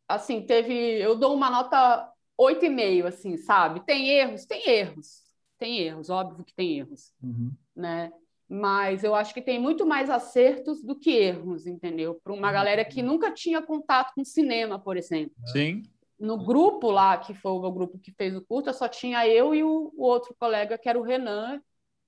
[0.08, 2.08] assim, teve, eu dou uma nota
[2.38, 3.84] oito e meio, assim, sabe?
[3.84, 5.24] Tem erros, tem erros,
[5.58, 7.50] tem erros, óbvio que tem erros, uhum.
[7.74, 8.12] né?
[8.48, 12.20] Mas eu acho que tem muito mais acertos do que erros, entendeu?
[12.22, 12.52] Para uma uhum.
[12.52, 15.34] galera que nunca tinha contato com cinema, por exemplo.
[15.46, 15.82] Sim
[16.18, 19.62] no grupo lá, que foi o grupo que fez o curta, só tinha eu e
[19.62, 21.60] o, o, outro colega, que era o Renan,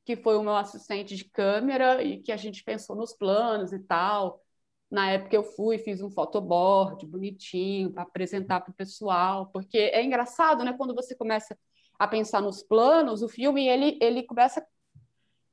[0.04, 3.78] que foi o meu assistente de câmera e que a gente pensou nos planos e
[3.80, 4.42] tal.
[4.90, 10.02] Na época eu fui, fiz um photoboard bonitinho para apresentar para o pessoal, porque é
[10.02, 10.72] engraçado, né?
[10.72, 11.58] Quando você começa
[11.98, 14.66] a pensar nos planos, o filme ele ele começa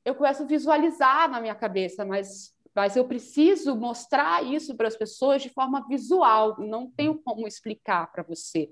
[0.04, 4.94] eu começo a visualizar na minha cabeça, mas mas eu preciso mostrar isso para as
[4.94, 8.70] pessoas de forma visual, não tenho como explicar para você.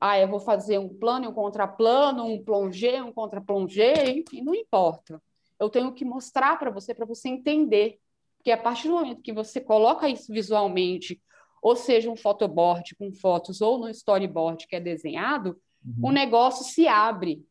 [0.00, 5.22] Ah, eu vou fazer um plano, um contraplano, um plongé, um contraplongé, enfim, não importa.
[5.58, 8.00] Eu tenho que mostrar para você, para você entender.
[8.38, 11.20] Porque a partir do momento que você coloca isso visualmente,
[11.62, 16.08] ou seja, um photoboard com fotos, ou no storyboard que é desenhado, uhum.
[16.08, 17.44] o negócio se abre,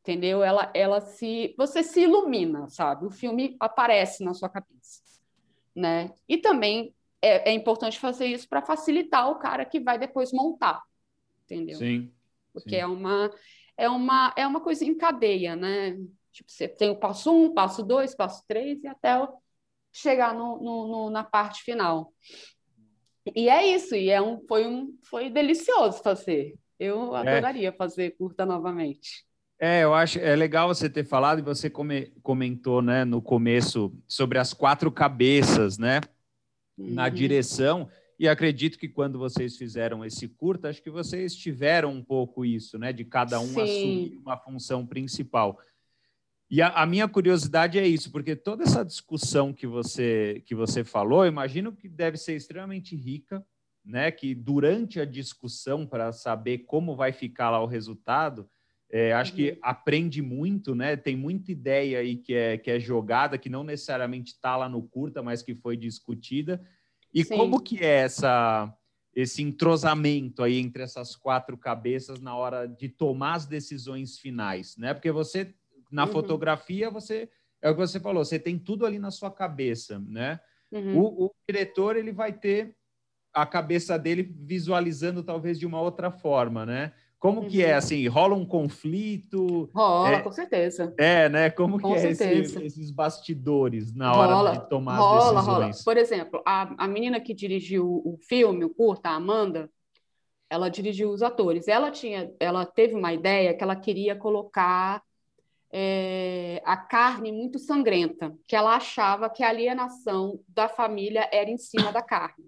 [0.00, 0.44] entendeu?
[0.44, 3.06] Ela, ela se, você se ilumina, sabe?
[3.06, 5.03] O filme aparece na sua cabeça,
[5.74, 6.12] né?
[6.28, 10.82] E também é, é importante fazer isso para facilitar o cara que vai depois montar,
[11.44, 11.78] entendeu?
[11.78, 12.12] Sim.
[12.52, 12.76] Porque sim.
[12.76, 13.30] é uma
[13.76, 15.98] é uma é uma coisa em cadeia, né?
[16.32, 19.26] Tipo, você tem o passo um, passo dois, passo três e até
[19.92, 22.12] chegar no, no, no na parte final.
[23.34, 26.58] E é isso, e é um, foi, um, foi delicioso fazer.
[26.78, 27.20] Eu é.
[27.20, 27.72] adoraria é.
[27.72, 29.24] fazer curta novamente.
[29.58, 33.96] É, eu acho é legal você ter falado e você come, comentou, né, no começo
[34.06, 36.00] sobre as quatro cabeças, né,
[36.76, 36.92] uhum.
[36.92, 37.88] na direção.
[38.18, 42.78] E acredito que quando vocês fizeram esse curta, acho que vocês tiveram um pouco isso,
[42.78, 43.60] né, de cada um Sim.
[43.60, 45.58] assumir uma função principal.
[46.50, 50.84] E a, a, minha curiosidade é isso, porque toda essa discussão que você que você
[50.84, 53.44] falou, imagino que deve ser extremamente rica,
[53.84, 54.10] né?
[54.10, 58.48] Que durante a discussão para saber como vai ficar lá o resultado,
[58.90, 59.36] é, acho uhum.
[59.36, 60.96] que aprende muito, né?
[60.96, 64.82] Tem muita ideia aí que é que é jogada, que não necessariamente está lá no
[64.82, 66.64] curta, mas que foi discutida.
[67.12, 67.36] E Sim.
[67.36, 68.72] como que é essa
[69.14, 74.92] esse entrosamento aí entre essas quatro cabeças na hora de tomar as decisões finais, né?
[74.92, 75.54] Porque você
[75.90, 76.12] na uhum.
[76.12, 77.28] fotografia, você
[77.62, 80.40] é o que você falou, você tem tudo ali na sua cabeça, né?
[80.70, 80.98] Uhum.
[80.98, 82.76] O, o, diretor ele vai ter
[83.32, 86.92] a cabeça dele visualizando talvez de uma outra forma, né?
[87.24, 87.48] Como uhum.
[87.48, 87.78] que é uhum.
[87.78, 88.06] assim?
[88.06, 89.70] Rola um conflito?
[89.74, 90.92] Rola, é, com certeza.
[90.98, 91.48] É, né?
[91.48, 95.46] Como com que é esse, esses bastidores na hora rola, de tomar rola, as decisões?
[95.46, 95.84] Rola.
[95.86, 99.70] Por exemplo, a, a menina que dirigiu o filme, o curta, a Amanda,
[100.50, 101.66] ela dirigiu os atores.
[101.66, 105.02] Ela tinha, ela teve uma ideia que ela queria colocar
[105.72, 111.56] é, a carne muito sangrenta, que ela achava que a alienação da família era em
[111.56, 112.44] cima da carne.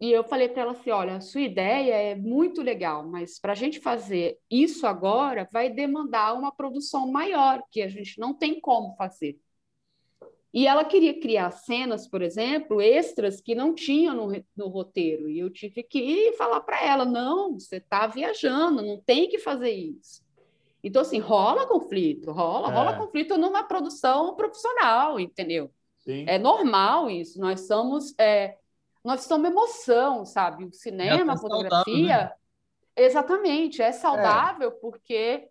[0.00, 3.52] E eu falei para ela assim: olha, a sua ideia é muito legal, mas para
[3.52, 8.60] a gente fazer isso agora vai demandar uma produção maior, que a gente não tem
[8.60, 9.38] como fazer.
[10.52, 15.28] E ela queria criar cenas, por exemplo, extras que não tinham no, no roteiro.
[15.28, 19.72] E eu tive que falar para ela: não, você está viajando, não tem que fazer
[19.72, 20.24] isso.
[20.82, 22.74] Então, assim, rola conflito, rola, é.
[22.74, 25.70] rola conflito numa produção profissional, entendeu?
[25.98, 26.24] Sim.
[26.28, 27.40] É normal isso.
[27.40, 28.56] Nós somos, é,
[29.06, 30.64] nós somos emoção, sabe?
[30.64, 32.34] O cinema, é a fotografia, saudável, né?
[32.96, 34.72] exatamente, é saudável é.
[34.72, 35.48] porque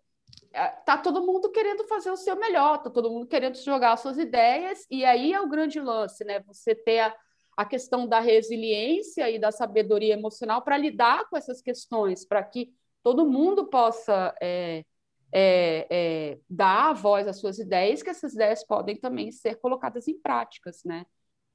[0.84, 4.18] tá todo mundo querendo fazer o seu melhor, tá todo mundo querendo jogar as suas
[4.18, 6.40] ideias, e aí é o grande lance, né?
[6.40, 7.16] Você ter a,
[7.56, 12.74] a questão da resiliência e da sabedoria emocional para lidar com essas questões, para que
[13.02, 14.84] todo mundo possa é,
[15.32, 20.08] é, é, dar a voz às suas ideias, que essas ideias podem também ser colocadas
[20.08, 21.06] em práticas, né?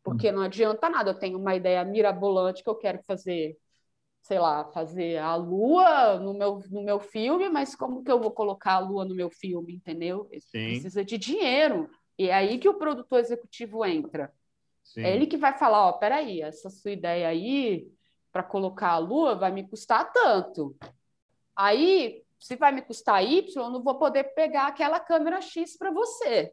[0.03, 3.57] Porque não adianta nada, eu tenho uma ideia mirabolante que eu quero fazer,
[4.21, 8.31] sei lá, fazer a lua no meu, no meu filme, mas como que eu vou
[8.31, 10.27] colocar a lua no meu filme, entendeu?
[10.39, 10.65] Sim.
[10.65, 11.89] Precisa de dinheiro.
[12.17, 14.33] E é aí que o produtor executivo entra.
[14.83, 15.03] Sim.
[15.03, 17.87] É ele que vai falar, ó, peraí, essa sua ideia aí,
[18.31, 20.75] para colocar a lua, vai me custar tanto.
[21.55, 25.91] Aí, se vai me custar Y, eu não vou poder pegar aquela câmera X para
[25.91, 26.51] você.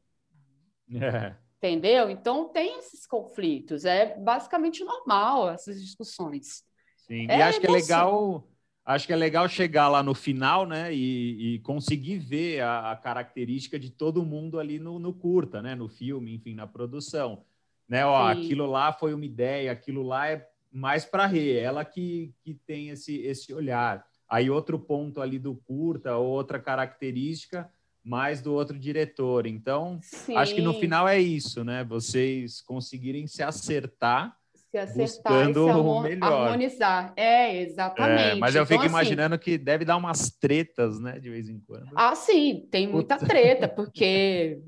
[0.93, 1.48] É.
[1.59, 2.09] Entendeu?
[2.09, 3.85] Então tem esses conflitos.
[3.85, 6.63] É basicamente normal essas discussões.
[6.97, 7.61] Sim, é e acho emoção.
[7.61, 8.49] que é legal.
[8.85, 12.97] Acho que é legal chegar lá no final, né, e, e conseguir ver a, a,
[12.97, 17.45] característica de todo mundo ali no, no, curta, né, no filme, enfim, na produção,
[17.87, 18.41] né, ó, Sim.
[18.41, 22.89] aquilo lá foi uma ideia, aquilo lá é mais para Rê, ela que, que tem
[22.89, 24.07] esse, esse olhar.
[24.27, 27.71] Aí outro ponto ali do curta, outra característica,
[28.05, 29.47] mais do outro diretor.
[29.47, 30.37] Então, Sim.
[30.37, 31.85] acho que no final é isso, né?
[31.85, 34.39] Vocês conseguirem se acertar
[34.71, 36.47] se acertar buscando e se o melhor.
[36.47, 37.13] harmonizar.
[37.17, 38.21] É, exatamente.
[38.21, 41.49] É, mas eu fico então, assim, imaginando que deve dar umas tretas, né, de vez
[41.49, 41.89] em quando.
[41.95, 44.61] Ah, sim, tem muita treta, porque,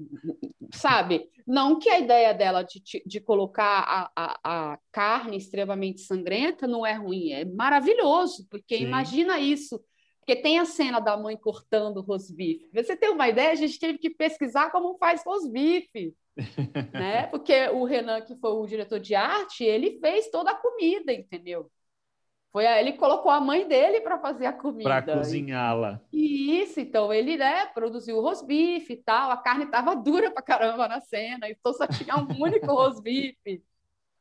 [0.73, 6.67] sabe, não que a ideia dela de, de colocar a, a, a carne extremamente sangrenta
[6.67, 8.85] não é ruim, é maravilhoso, porque sim.
[8.85, 9.81] imagina isso
[10.31, 12.71] porque tem a cena da mãe cortando o rosbife.
[12.73, 13.51] Você tem uma ideia?
[13.51, 16.15] A gente teve que pesquisar como faz rosbife.
[16.95, 17.27] né?
[17.27, 21.69] Porque o Renan, que foi o diretor de arte, ele fez toda a comida, entendeu?
[22.53, 24.89] Foi a, ele colocou a mãe dele para fazer a comida.
[24.89, 26.01] Para cozinhá-la.
[26.13, 29.33] Isso, então ele né, produziu o rosbife e tal.
[29.33, 33.65] A carne estava dura para caramba na cena, então só tinha um único rosbife.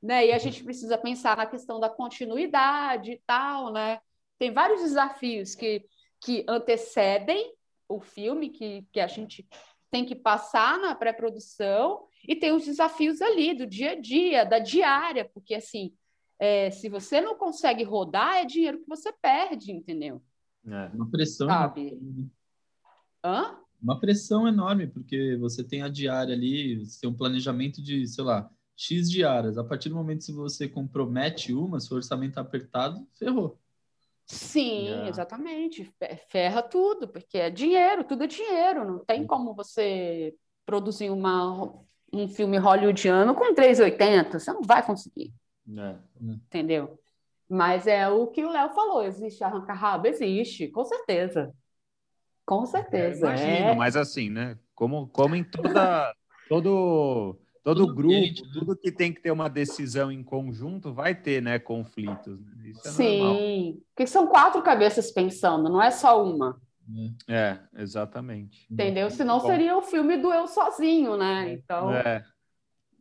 [0.02, 0.28] Né?
[0.28, 4.00] E a gente precisa pensar na questão da continuidade e tal, né?
[4.40, 5.86] tem vários desafios que,
[6.22, 7.54] que antecedem
[7.88, 9.48] o filme, que, que a gente
[9.92, 14.60] tem que passar na pré-produção, e tem os desafios ali do dia a dia, da
[14.60, 15.94] diária, porque assim,
[16.38, 20.22] é, se você não consegue rodar, é dinheiro que você perde, entendeu?
[20.68, 21.48] É, uma pressão.
[21.48, 21.98] Sabe?
[23.24, 23.58] Hã?
[23.82, 28.24] Uma pressão enorme, porque você tem a diária ali, você tem um planejamento de, sei
[28.24, 29.58] lá, X diárias.
[29.58, 33.60] A partir do momento que você compromete uma, se o orçamento tá apertado, ferrou.
[34.30, 35.10] Sim, é.
[35.10, 35.92] exatamente.
[36.30, 38.86] Ferra tudo, porque é dinheiro, tudo é dinheiro.
[38.86, 41.74] Não tem como você produzir uma,
[42.14, 44.34] um filme hollywoodiano com 3,80.
[44.40, 45.34] Você não vai conseguir.
[45.76, 45.96] É.
[46.22, 47.00] Entendeu?
[47.50, 50.08] Mas é o que o Léo falou: existe arranca-rabo?
[50.08, 51.52] Existe, com certeza.
[52.46, 53.26] Com certeza.
[53.26, 53.76] É, imagino, é...
[53.76, 54.60] mas assim, né?
[54.76, 56.14] Como, como em toda,
[56.48, 57.36] todo,
[57.76, 58.50] todo grupo, ambiente, né?
[58.54, 62.40] tudo que tem que ter uma decisão em conjunto, vai ter né, conflitos.
[62.40, 62.70] Né?
[62.70, 63.82] Isso é Sim, normal.
[63.96, 66.60] porque são quatro cabeças pensando, não é só uma.
[67.28, 68.66] É, exatamente.
[68.70, 69.10] Entendeu?
[69.12, 71.54] Senão seria o filme do eu sozinho, né?
[71.54, 71.94] Então.
[71.94, 72.24] É.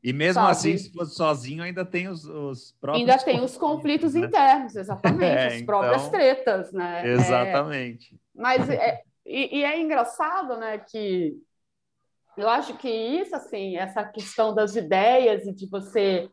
[0.02, 0.52] E mesmo Sabe?
[0.52, 3.08] assim, se fosse sozinho, ainda tem os, os próprios.
[3.08, 4.20] Ainda tem os conflitos né?
[4.20, 6.10] internos, exatamente, é, as próprias então...
[6.10, 7.02] tretas, né?
[7.04, 7.12] É.
[7.14, 8.14] Exatamente.
[8.14, 11.36] É, mas é, e, e, é engraçado, né, que
[12.38, 16.30] eu acho que isso, assim, essa questão das ideias e de você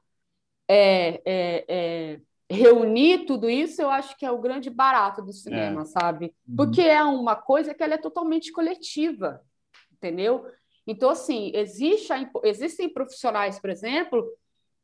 [0.68, 5.82] é, é, é reunir tudo isso, eu acho que é o grande barato do cinema,
[5.82, 5.86] é.
[5.86, 6.34] sabe?
[6.48, 6.56] Uhum.
[6.56, 9.42] Porque é uma coisa que ela é totalmente coletiva,
[9.92, 10.46] entendeu?
[10.86, 14.24] Então, assim, existe a, existem profissionais, por exemplo,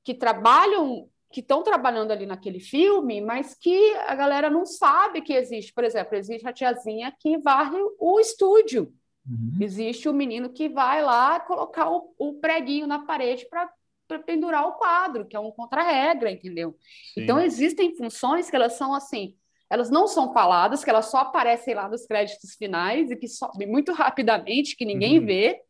[0.04, 5.34] que trabalham, que estão trabalhando ali naquele filme, mas que a galera não sabe que
[5.34, 5.72] existe.
[5.72, 8.92] Por exemplo, existe a tiazinha que varre o estúdio.
[9.28, 9.58] Uhum.
[9.60, 14.74] Existe o menino que vai lá colocar o, o preguinho na parede para pendurar o
[14.74, 16.76] quadro, que é um contra-regra, entendeu?
[17.14, 17.22] Sim.
[17.24, 19.36] Então, existem funções que elas são assim,
[19.70, 23.68] elas não são faladas, que elas só aparecem lá nos créditos finais e que sobem
[23.68, 25.26] muito rapidamente, que ninguém uhum.
[25.26, 25.62] vê,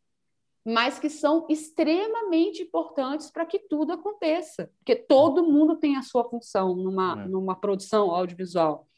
[0.64, 6.28] mas que são extremamente importantes para que tudo aconteça, porque todo mundo tem a sua
[6.28, 7.28] função numa, é.
[7.28, 8.88] numa produção audiovisual,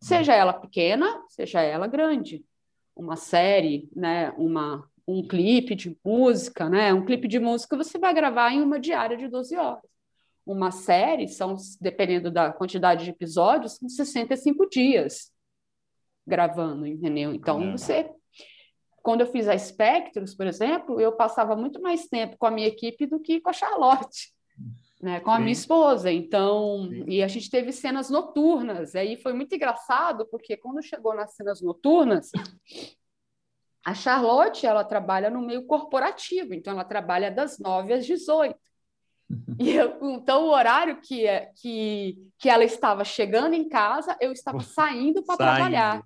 [0.00, 2.44] seja ela pequena, seja ela grande.
[2.98, 6.92] Uma série, né, uma, um clipe de música, né?
[6.92, 9.82] Um clipe de música você vai gravar em uma diária de 12 horas.
[10.44, 15.30] Uma série são, dependendo da quantidade de episódios, são 65 dias
[16.26, 17.32] gravando, entendeu?
[17.32, 17.72] Então, é.
[17.72, 18.10] você
[19.02, 22.68] quando eu fiz a Spectros, por exemplo, eu passava muito mais tempo com a minha
[22.68, 24.34] equipe do que com a Charlotte,
[25.00, 25.42] né, com a Sim.
[25.42, 26.10] minha esposa.
[26.10, 27.04] Então, Sim.
[27.06, 28.94] e a gente teve cenas noturnas.
[28.94, 32.30] Aí foi muito engraçado, porque quando chegou nas cenas noturnas,
[33.84, 38.54] a Charlotte, ela trabalha no meio corporativo, então ela trabalha das 9 às 18.
[39.58, 44.32] E eu, então, o horário que, é, que, que ela estava chegando em casa, eu
[44.32, 46.02] estava saindo para trabalhar.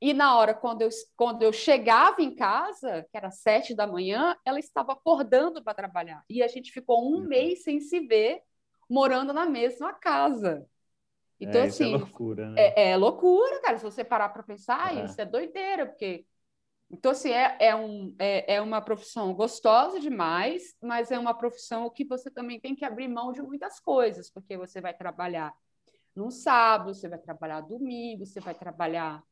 [0.00, 4.34] E na hora, quando eu, quando eu chegava em casa, que era sete da manhã,
[4.46, 6.24] ela estava acordando para trabalhar.
[6.28, 7.28] E a gente ficou um uhum.
[7.28, 8.40] mês sem se ver,
[8.88, 10.66] morando na mesma casa.
[11.38, 11.94] Então, é, assim.
[11.94, 12.60] é loucura, né?
[12.60, 13.76] É, é, loucura, cara.
[13.76, 15.04] Se você parar para pensar, é.
[15.04, 16.24] isso é doideira, porque.
[16.90, 21.88] Então, assim, é, é, um, é, é uma profissão gostosa demais, mas é uma profissão
[21.88, 25.54] que você também tem que abrir mão de muitas coisas, porque você vai trabalhar
[26.16, 29.22] no sábado, você vai trabalhar domingo, você vai trabalhar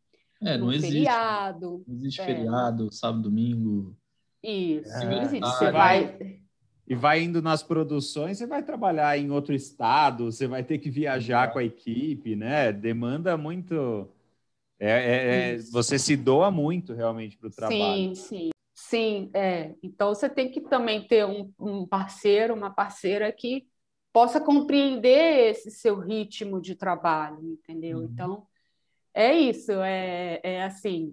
[0.40, 0.92] é, não existe.
[0.92, 1.84] Feriado.
[1.86, 2.24] Não existe é.
[2.24, 3.96] feriado, sábado, domingo.
[4.42, 5.40] Isso, é, não existe.
[5.40, 6.38] Você vai...
[6.90, 10.88] E vai indo nas produções, você vai trabalhar em outro estado, você vai ter que
[10.88, 12.72] viajar com a equipe, né?
[12.72, 14.08] Demanda muito.
[14.80, 17.82] É, é, é você se doa muito realmente para o trabalho.
[17.82, 18.50] Sim, sim.
[18.74, 19.74] Sim, é.
[19.82, 23.66] Então você tem que também ter um, um parceiro, uma parceira que
[24.10, 27.98] possa compreender esse seu ritmo de trabalho, entendeu?
[27.98, 28.04] Uhum.
[28.04, 28.46] Então,
[29.18, 31.12] é isso, é, é assim,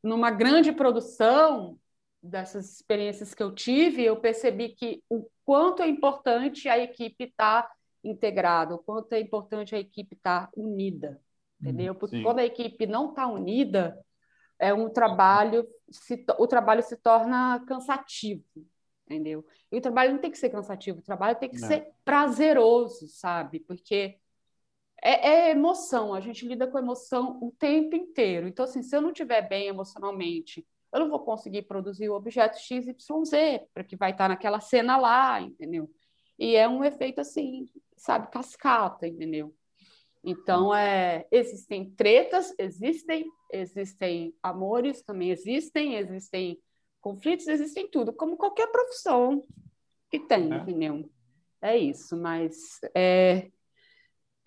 [0.00, 1.76] numa grande produção
[2.22, 7.64] dessas experiências que eu tive, eu percebi que o quanto é importante a equipe estar
[7.64, 7.72] tá
[8.04, 11.20] integrada, o quanto é importante a equipe estar tá unida,
[11.60, 11.94] entendeu?
[11.94, 12.22] Uhum, Porque Sim.
[12.22, 13.98] quando a equipe não está unida,
[14.56, 18.44] é um trabalho, se, o trabalho se torna cansativo,
[19.04, 19.44] entendeu?
[19.72, 21.66] E o trabalho não tem que ser cansativo, o trabalho tem que não.
[21.66, 23.58] ser prazeroso, sabe?
[23.58, 24.16] Porque
[25.02, 28.48] é, é, emoção, a gente lida com emoção o tempo inteiro.
[28.48, 32.58] Então, assim, se eu não estiver bem emocionalmente, eu não vou conseguir produzir o objeto
[32.58, 33.30] XYZ,
[33.74, 35.90] para que vai estar naquela cena lá, entendeu?
[36.38, 37.66] E é um efeito assim,
[37.96, 39.54] sabe, cascata, entendeu?
[40.24, 46.60] Então, é, existem tretas, existem, existem amores, também existem, existem
[47.00, 49.46] conflitos, existem tudo, como qualquer profissão
[50.10, 50.56] que tem, é.
[50.56, 51.08] entendeu?
[51.62, 53.50] É isso, mas é,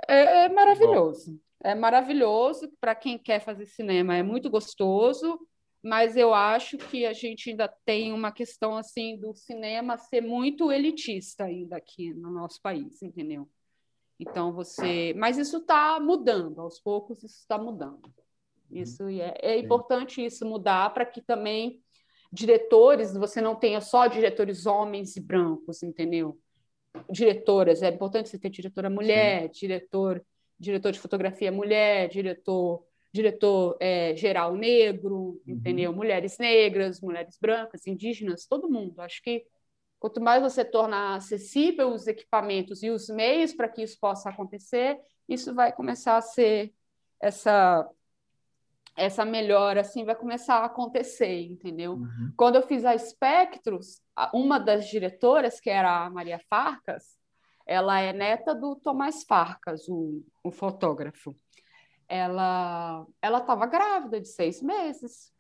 [0.08, 1.40] é, é maravilhoso.
[1.64, 5.40] é maravilhoso para quem quer fazer cinema, é muito gostoso,
[5.82, 10.72] mas eu acho que a gente ainda tem uma questão assim do cinema ser muito
[10.72, 13.50] elitista ainda aqui no nosso país, entendeu?
[14.20, 18.14] Então você, mas isso está mudando, aos poucos isso está mudando.
[18.70, 21.82] Isso é, é importante isso mudar para que também
[22.32, 26.38] diretores, você não tenha só diretores homens e brancos, entendeu?
[27.10, 29.60] Diretoras, é importante você ter diretora mulher, Sim.
[29.60, 30.24] diretor,
[30.60, 35.42] diretor de fotografia mulher, diretor, diretor é, geral negro, uhum.
[35.48, 35.94] entendeu?
[35.94, 39.00] Mulheres negras, mulheres brancas, indígenas, todo mundo.
[39.02, 39.46] Acho que
[40.00, 45.00] quanto mais você tornar acessível os equipamentos e os meios para que isso possa acontecer,
[45.28, 46.74] isso vai começar a ser
[47.22, 47.88] essa
[48.96, 51.94] essa melhora assim vai começar a acontecer, entendeu?
[51.94, 52.34] Uhum.
[52.36, 54.02] Quando eu fiz a Espectros,
[54.34, 57.18] uma das diretoras, que era a Maria Farcas,
[57.66, 61.36] ela é neta do Tomás Farcas, o, o fotógrafo.
[62.08, 65.32] Ela ela estava grávida de seis meses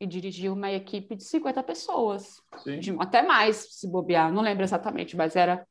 [0.00, 2.42] e dirigiu uma equipe de 50 pessoas,
[2.80, 5.64] de, até mais, se bobear, não lembro exatamente, mas era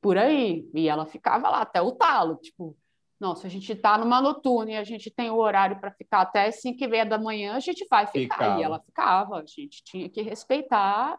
[0.00, 0.68] por aí.
[0.74, 2.76] E ela ficava lá até o talo, tipo,
[3.22, 6.22] não, se a gente está numa noturna e a gente tem o horário para ficar
[6.22, 8.34] até 5 e meia da manhã, a gente vai ficar.
[8.34, 8.60] Ficava.
[8.60, 9.36] E ela ficava.
[9.36, 11.16] A gente tinha que respeitar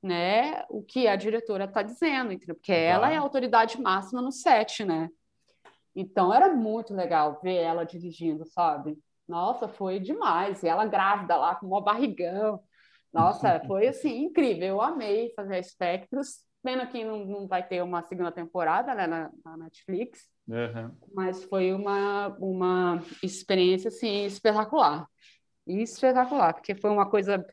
[0.00, 2.54] né, o que a diretora está dizendo, entendeu?
[2.54, 2.86] porque claro.
[2.86, 5.10] ela é a autoridade máxima no set, né?
[5.92, 8.96] Então era muito legal ver ela dirigindo, sabe?
[9.26, 10.62] Nossa, foi demais.
[10.62, 12.62] E ela grávida lá, com uma barrigão.
[13.12, 14.68] Nossa, foi assim, incrível.
[14.68, 16.44] Eu amei fazer Espectros.
[16.62, 20.28] Pena que não, não vai ter uma segunda temporada né, na, na Netflix.
[20.46, 20.94] Uhum.
[21.14, 25.06] Mas foi uma, uma experiência assim, espetacular.
[25.66, 27.44] Espetacular, porque foi uma coisa.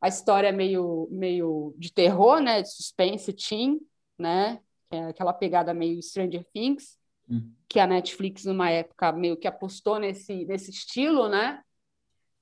[0.00, 2.62] A história é meio, meio de terror, né?
[2.62, 3.80] De suspense, teen,
[4.18, 4.60] né?
[4.90, 6.98] É aquela pegada meio Stranger Things,
[7.28, 7.54] uhum.
[7.68, 11.62] que a Netflix, numa época, meio que apostou nesse, nesse estilo, né?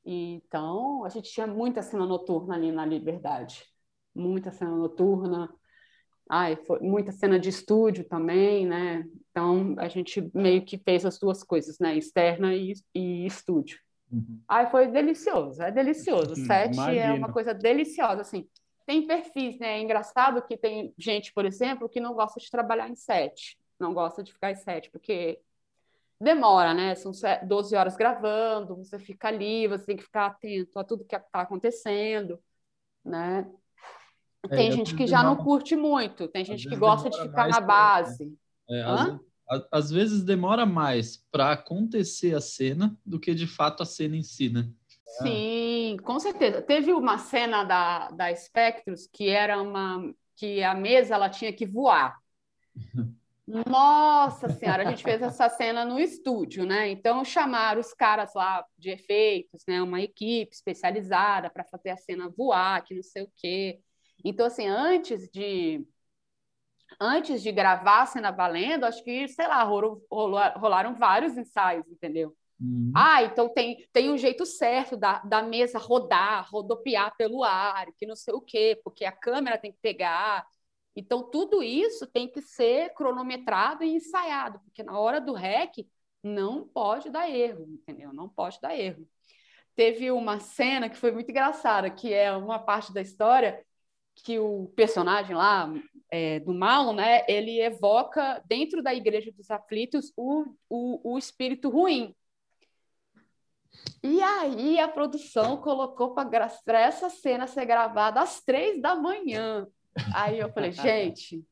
[0.05, 3.65] Então, a gente tinha muita cena noturna ali na Liberdade.
[4.15, 5.53] Muita cena noturna
[6.29, 9.05] Ai, foi muita cena de estúdio também, né?
[9.31, 11.97] Então a gente meio que fez as duas coisas, né?
[11.97, 13.79] Externa e, e estúdio.
[14.11, 14.41] Uhum.
[14.47, 16.33] Ai, foi delicioso, é delicioso.
[16.33, 17.05] O set Imagina.
[17.05, 18.47] é uma coisa deliciosa, assim.
[18.87, 19.79] Tem perfis, né?
[19.79, 23.95] É engraçado que tem gente, por exemplo, que não gosta de trabalhar em set, não
[23.95, 25.41] gosta de ficar em set, porque
[26.21, 26.95] demora, né?
[26.95, 27.13] São
[27.47, 31.43] 12 horas gravando, você fica ali, você tem que ficar atento a tudo que está
[31.43, 32.39] acontecendo,
[33.05, 33.47] né?
[34.51, 37.49] É, tem é, gente que já não curte muito, tem gente que gosta de ficar
[37.49, 38.33] na base.
[38.71, 38.83] É,
[39.49, 44.17] às, às, vezes demora mais para acontecer a cena do que de fato a cena
[44.17, 44.69] em si, né?
[45.23, 46.61] Sim, com certeza.
[46.61, 51.67] Teve uma cena da, da Spectros que era uma que a mesa ela tinha que
[51.67, 52.17] voar.
[53.67, 56.91] Nossa senhora, a gente fez essa cena no estúdio, né?
[56.91, 59.81] Então chamaram os caras lá de efeitos, né?
[59.81, 63.81] Uma equipe especializada para fazer a cena voar, que não sei o quê.
[64.25, 65.87] Então, assim, antes de
[67.01, 72.37] antes de gravar a cena valendo, acho que, sei lá, rolou, rolaram vários ensaios, entendeu?
[72.61, 72.93] Uhum.
[72.95, 78.07] Ah, então tem, tem um jeito certo da, da mesa rodar, rodopiar pelo ar, que
[78.07, 80.45] não sei o quê, porque a câmera tem que pegar.
[80.97, 85.87] Então, tudo isso tem que ser cronometrado e ensaiado, porque na hora do REC
[86.23, 88.13] não pode dar erro, entendeu?
[88.13, 89.07] Não pode dar erro.
[89.77, 93.65] Teve uma cena que foi muito engraçada, que é uma parte da história
[94.25, 95.73] que o personagem lá
[96.11, 101.69] é, do mal, né, ele evoca dentro da igreja dos aflitos o, o, o espírito
[101.69, 102.15] ruim.
[104.03, 109.67] E aí a produção colocou para essa cena ser gravada às três da manhã.
[110.15, 111.45] Aí eu falei, gente,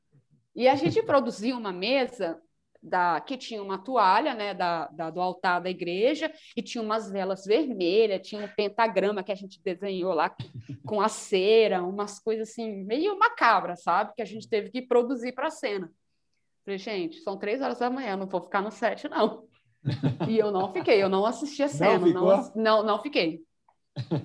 [0.54, 2.40] e a gente produziu uma mesa
[2.86, 7.10] da, que tinha uma toalha né, da, da, do altar da igreja e tinha umas
[7.10, 10.34] velas vermelhas, tinha um pentagrama que a gente desenhou lá
[10.84, 14.14] com a cera, umas coisas assim, meio macabras, sabe?
[14.14, 15.90] Que a gente teve que produzir para a cena.
[16.64, 19.44] Falei, gente, são três horas da manhã, não vou ficar no set, não.
[20.28, 23.42] E eu não fiquei, eu não assisti a cena, não, não, não, não fiquei.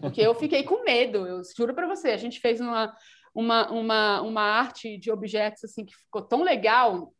[0.02, 2.96] Porque eu fiquei com medo, eu juro para você, a gente fez uma,
[3.34, 7.14] uma, uma, uma arte de objetos assim que ficou tão legal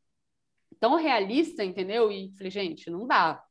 [0.82, 2.12] tão realista, entendeu?
[2.12, 3.42] E falei, gente, não dá.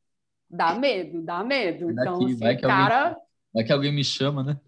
[0.51, 1.93] Dá medo, dá medo.
[1.93, 3.03] Então, assim, vai que cara.
[3.05, 3.23] Alguém,
[3.55, 4.61] vai que alguém me chama, né?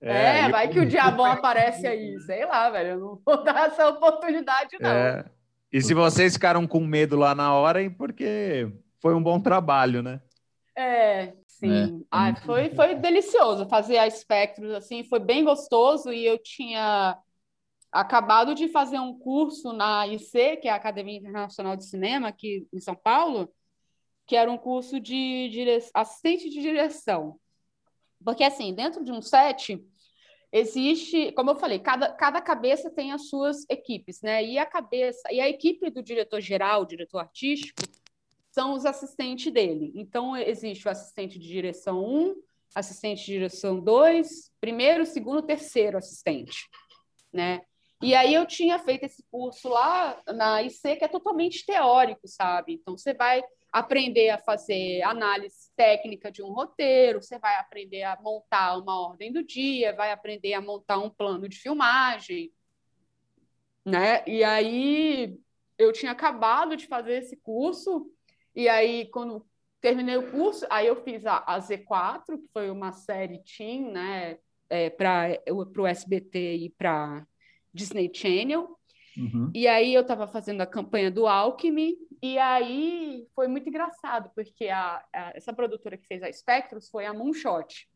[0.00, 2.88] É, é vai que o diabão aparece aí, sei lá, velho.
[2.88, 4.90] Eu não vou dar essa oportunidade, não.
[4.90, 5.24] É.
[5.72, 8.68] E se vocês ficaram com medo lá na hora, é porque
[9.00, 10.20] foi um bom trabalho, né?
[10.76, 12.02] É, sim.
[12.02, 12.06] É.
[12.10, 17.16] Ai, foi, foi delicioso fazer a Espectros, assim, foi bem gostoso e eu tinha
[17.92, 22.66] acabado de fazer um curso na IC, que é a Academia Internacional de Cinema, aqui
[22.72, 23.52] em São Paulo,
[24.26, 25.78] que era um curso de dire...
[25.92, 27.38] assistente de direção.
[28.24, 29.78] Porque, assim, dentro de um set,
[30.50, 34.42] existe, como eu falei, cada, cada cabeça tem as suas equipes, né?
[34.42, 37.82] E a cabeça, e a equipe do diretor-geral, diretor artístico,
[38.50, 39.92] são os assistentes dele.
[39.94, 42.36] Então, existe o assistente de direção 1,
[42.74, 46.68] assistente de direção 2, primeiro, segundo, terceiro assistente,
[47.32, 47.62] né?
[48.02, 52.72] E aí eu tinha feito esse curso lá na IC, que é totalmente teórico, sabe?
[52.72, 53.40] Então, você vai
[53.72, 59.32] aprender a fazer análise técnica de um roteiro, você vai aprender a montar uma ordem
[59.32, 62.52] do dia, vai aprender a montar um plano de filmagem,
[63.84, 64.24] né?
[64.26, 65.38] E aí
[65.78, 68.10] eu tinha acabado de fazer esse curso,
[68.54, 69.46] e aí quando
[69.80, 74.38] terminei o curso, aí eu fiz a, a Z4, que foi uma série teen, né?
[74.68, 77.26] É, para o SBT e para
[77.72, 78.78] Disney Channel.
[79.16, 79.50] Uhum.
[79.54, 84.68] E aí eu estava fazendo a campanha do Alckmin, e aí foi muito engraçado, porque
[84.68, 87.88] a, a, essa produtora que fez a Spectros foi a Moonshot,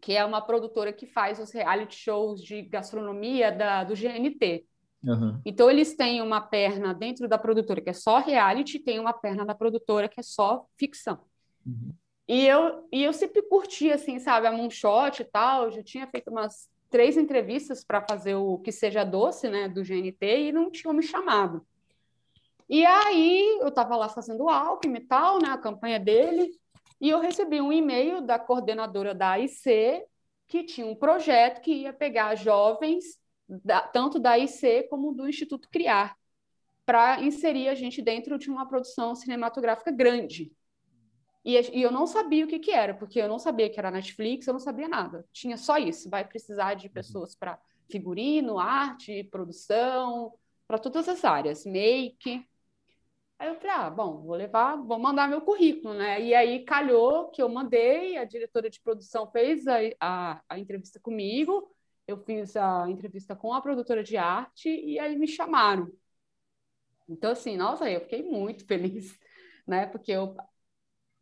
[0.00, 4.66] que é uma produtora que faz os reality shows de gastronomia da, do GNT.
[5.02, 5.40] Uhum.
[5.44, 9.44] Então, eles têm uma perna dentro da produtora que é só reality, tem uma perna
[9.44, 11.20] da produtora que é só ficção.
[11.66, 11.92] Uhum.
[12.26, 15.64] E eu, e eu sempre curti, assim, sabe, a Moonshot e tal.
[15.64, 19.82] Eu já tinha feito umas três entrevistas para fazer o Que Seja Doce, né, do
[19.82, 21.66] GNT, e não tinham me chamado.
[22.68, 26.48] E aí eu estava lá fazendo o Alckmin e tal, né, a campanha dele,
[27.00, 30.04] e eu recebi um e-mail da coordenadora da AIC,
[30.46, 33.18] que tinha um projeto que ia pegar jovens,
[33.48, 36.16] da, tanto da AIC como do Instituto Criar,
[36.86, 40.52] para inserir a gente dentro de uma produção cinematográfica grande.
[41.44, 43.90] E, e, eu não sabia o que, que era, porque eu não sabia que era
[43.90, 45.26] Netflix, eu não sabia nada.
[45.32, 46.08] Tinha só isso.
[46.08, 47.58] Vai precisar de pessoas para
[47.90, 50.32] figurino, arte, produção,
[50.66, 52.46] para todas as áreas, make.
[53.38, 56.20] Aí eu falei, ah, bom, vou levar, vou mandar meu currículo, né?
[56.22, 60.98] E aí calhou que eu mandei, a diretora de produção fez a, a, a entrevista
[61.00, 61.70] comigo,
[62.06, 65.90] eu fiz a entrevista com a produtora de arte e aí me chamaram.
[67.08, 69.18] Então, assim, nossa, eu fiquei muito feliz,
[69.66, 69.86] né?
[69.86, 70.36] Porque eu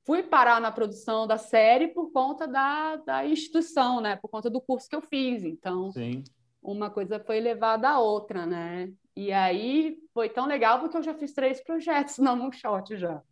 [0.05, 4.17] fui parar na produção da série por conta da, da instituição, né?
[4.17, 5.45] Por conta do curso que eu fiz.
[5.45, 6.25] Então, Sim.
[6.63, 8.93] uma coisa foi levada à outra, né?
[9.15, 13.23] E aí foi tão legal porque eu já fiz três projetos na Moonshot já.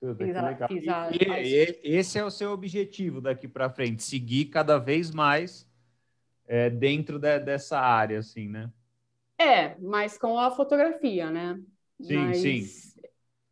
[0.00, 4.02] Tudo, fiz a, fiz a, e, e, esse é o seu objetivo daqui para frente,
[4.02, 5.68] seguir cada vez mais
[6.46, 8.70] é, dentro de, dessa área, assim, né?
[9.38, 11.60] É, mas com a fotografia, né?
[12.00, 12.89] Sim, mas, sim.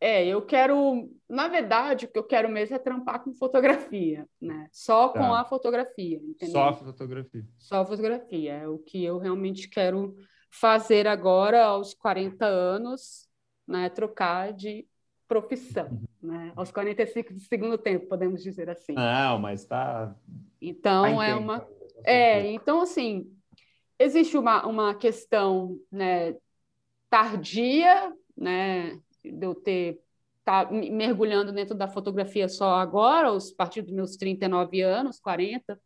[0.01, 4.67] É, eu quero, na verdade, o que eu quero mesmo é trampar com fotografia, né?
[4.71, 5.41] Só com tá.
[5.41, 6.53] a fotografia, entendeu?
[6.53, 7.45] Só a fotografia.
[7.57, 10.15] Só a fotografia, é o que eu realmente quero
[10.49, 13.27] fazer agora aos 40 anos,
[13.67, 14.87] né, trocar de
[15.27, 16.29] profissão, uhum.
[16.31, 16.53] né?
[16.55, 18.93] Aos 45 do segundo tempo, podemos dizer assim.
[18.93, 20.15] Não, mas tá
[20.61, 21.67] Então tá é tempo, uma
[22.03, 23.31] é, então assim,
[23.97, 26.35] existe uma, uma questão, né,
[27.09, 30.01] tardia, né, de eu ter
[30.43, 35.79] tá mergulhando dentro da fotografia só agora, a partir dos meus 39 anos, 40,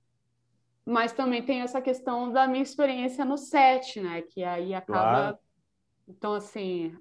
[0.86, 4.21] mas também tem essa questão da minha experiência no set, né?
[4.21, 5.01] Que aí acaba.
[5.01, 5.38] Claro.
[6.07, 6.95] Então, assim,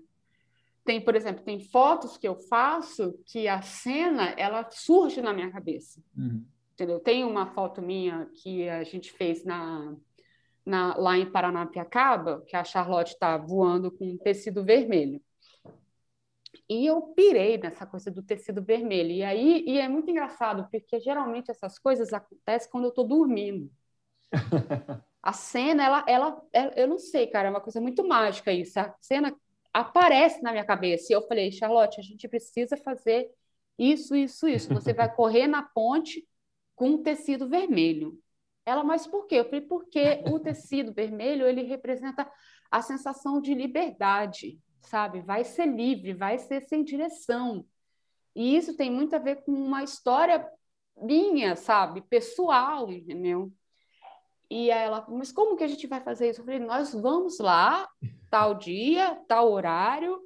[0.84, 5.50] tem, por exemplo, tem fotos que eu faço que a cena ela surge na minha
[5.50, 6.00] cabeça.
[6.16, 6.44] Uhum.
[6.74, 7.00] Entendeu?
[7.00, 9.94] Tem uma foto minha que a gente fez na,
[10.64, 15.20] na, lá em Paranapiacaba, que a Charlotte está voando com um tecido vermelho.
[16.68, 19.10] E eu pirei nessa coisa do tecido vermelho.
[19.10, 23.70] E aí e é muito engraçado, porque geralmente essas coisas acontecem quando eu estou dormindo.
[25.22, 28.78] a cena, ela, ela, ela, eu não sei, cara, é uma coisa muito mágica isso.
[28.78, 29.34] A cena
[29.72, 31.12] aparece na minha cabeça.
[31.12, 33.30] E eu falei, Charlotte, a gente precisa fazer
[33.78, 34.72] isso, isso, isso.
[34.74, 36.26] Você vai correr na ponte
[36.74, 38.18] com um tecido vermelho.
[38.64, 39.36] Ela, mas por quê?
[39.36, 42.30] Eu falei, porque o tecido vermelho, ele representa
[42.70, 45.20] a sensação de liberdade sabe?
[45.20, 47.64] Vai ser livre, vai ser sem direção.
[48.34, 50.46] E isso tem muito a ver com uma história
[50.96, 52.00] minha, sabe?
[52.02, 53.52] Pessoal, entendeu?
[54.50, 56.40] E ela, mas como que a gente vai fazer isso?
[56.40, 57.88] Eu falei, nós vamos lá,
[58.30, 60.20] tal dia, tal horário,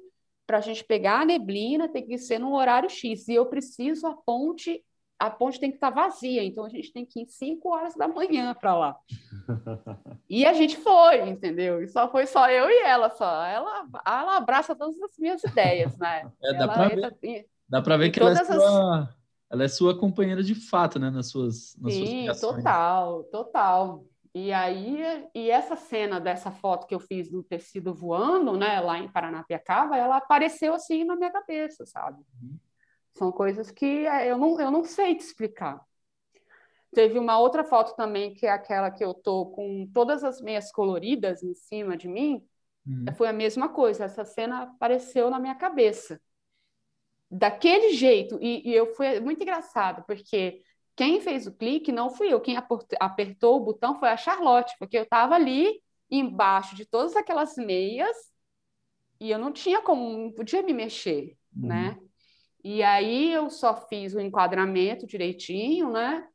[0.45, 3.27] para a gente pegar a neblina, tem que ser no horário X.
[3.27, 4.83] E eu preciso a ponte
[5.19, 7.95] a ponte tem que estar tá vazia, então a gente tem que ir 5 horas
[7.95, 8.97] da manhã para lá.
[10.29, 11.81] e a gente foi, entendeu?
[11.81, 13.43] E só foi só eu e ela só.
[13.45, 16.29] Ela, ela abraça todas as minhas ideias, né?
[16.43, 19.09] É, dá para ver, dá pra ver que ela é, sua, as...
[19.49, 21.09] ela é sua companheira de fato, né?
[21.09, 24.05] Nas suas, nas Sim, suas total, total.
[24.35, 28.99] E aí, e essa cena dessa foto que eu fiz do tecido voando, né, lá
[28.99, 32.21] em Paranapiacaba, ela apareceu assim na minha cabeça, sabe?
[32.41, 32.57] Uhum
[33.17, 35.83] São coisas que é, eu não, eu não sei te explicar.
[36.93, 40.71] Teve uma outra foto também, que é aquela que eu tô com todas as meias
[40.71, 42.45] coloridas em cima de mim.
[42.85, 43.05] Uhum.
[43.15, 44.05] Foi a mesma coisa.
[44.05, 46.21] Essa cena apareceu na minha cabeça.
[47.29, 48.37] Daquele jeito.
[48.39, 50.61] E, e eu fui muito engraçado, porque
[50.95, 52.39] quem fez o clique não fui eu.
[52.39, 52.55] Quem
[52.99, 58.15] apertou o botão foi a Charlotte, porque eu estava ali embaixo de todas aquelas meias
[59.19, 61.67] e eu não tinha como, não podia me mexer, uhum.
[61.67, 61.99] né?
[62.63, 66.27] E aí eu só fiz o enquadramento direitinho, né?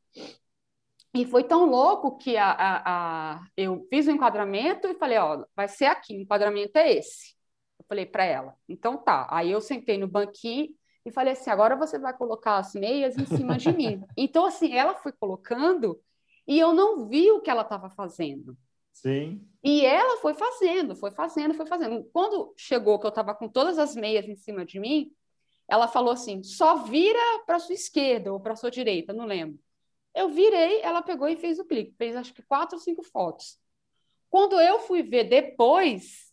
[1.13, 5.45] E foi tão louco que a, a, a, eu fiz o enquadramento e falei, ó,
[5.55, 7.35] vai ser aqui, o enquadramento é esse.
[7.77, 9.27] Eu falei para ela, então tá.
[9.29, 10.69] Aí eu sentei no banquinho
[11.05, 14.03] e falei assim, agora você vai colocar as meias em cima de mim.
[14.17, 15.99] Então, assim, ela foi colocando
[16.47, 18.57] e eu não vi o que ela estava fazendo.
[18.91, 19.45] Sim.
[19.63, 22.03] E ela foi fazendo, foi fazendo, foi fazendo.
[22.11, 25.11] Quando chegou que eu estava com todas as meias em cima de mim,
[25.73, 29.59] ela falou assim, só vira para sua esquerda ou para sua direita, não lembro.
[30.13, 33.57] Eu virei, ela pegou e fez o clique, fez acho que quatro ou cinco fotos.
[34.29, 36.31] Quando eu fui ver depois,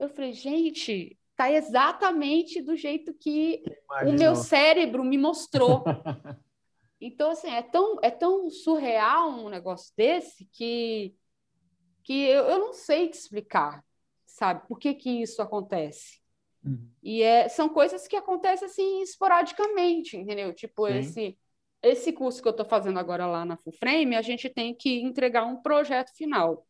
[0.00, 4.14] eu falei, gente, tá exatamente do jeito que Imaginou.
[4.14, 5.84] o meu cérebro me mostrou.
[7.00, 11.14] então, assim, é tão, é tão surreal um negócio desse que,
[12.02, 13.84] que eu, eu não sei te explicar,
[14.26, 14.66] sabe?
[14.66, 16.21] Por que, que isso acontece?
[16.64, 16.88] Uhum.
[17.02, 20.52] E é, são coisas que acontecem assim esporadicamente, entendeu?
[20.54, 20.98] Tipo, Sim.
[20.98, 21.38] esse
[21.82, 25.00] esse curso que eu estou fazendo agora lá na Full Frame, a gente tem que
[25.00, 26.64] entregar um projeto final.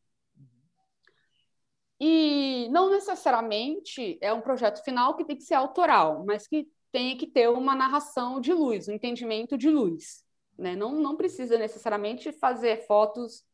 [2.01, 7.17] E não necessariamente é um projeto final que tem que ser autoral, mas que tem
[7.17, 10.25] que ter uma narração de luz, um entendimento de luz.
[10.59, 10.75] Né?
[10.75, 13.45] Não, não precisa necessariamente fazer fotos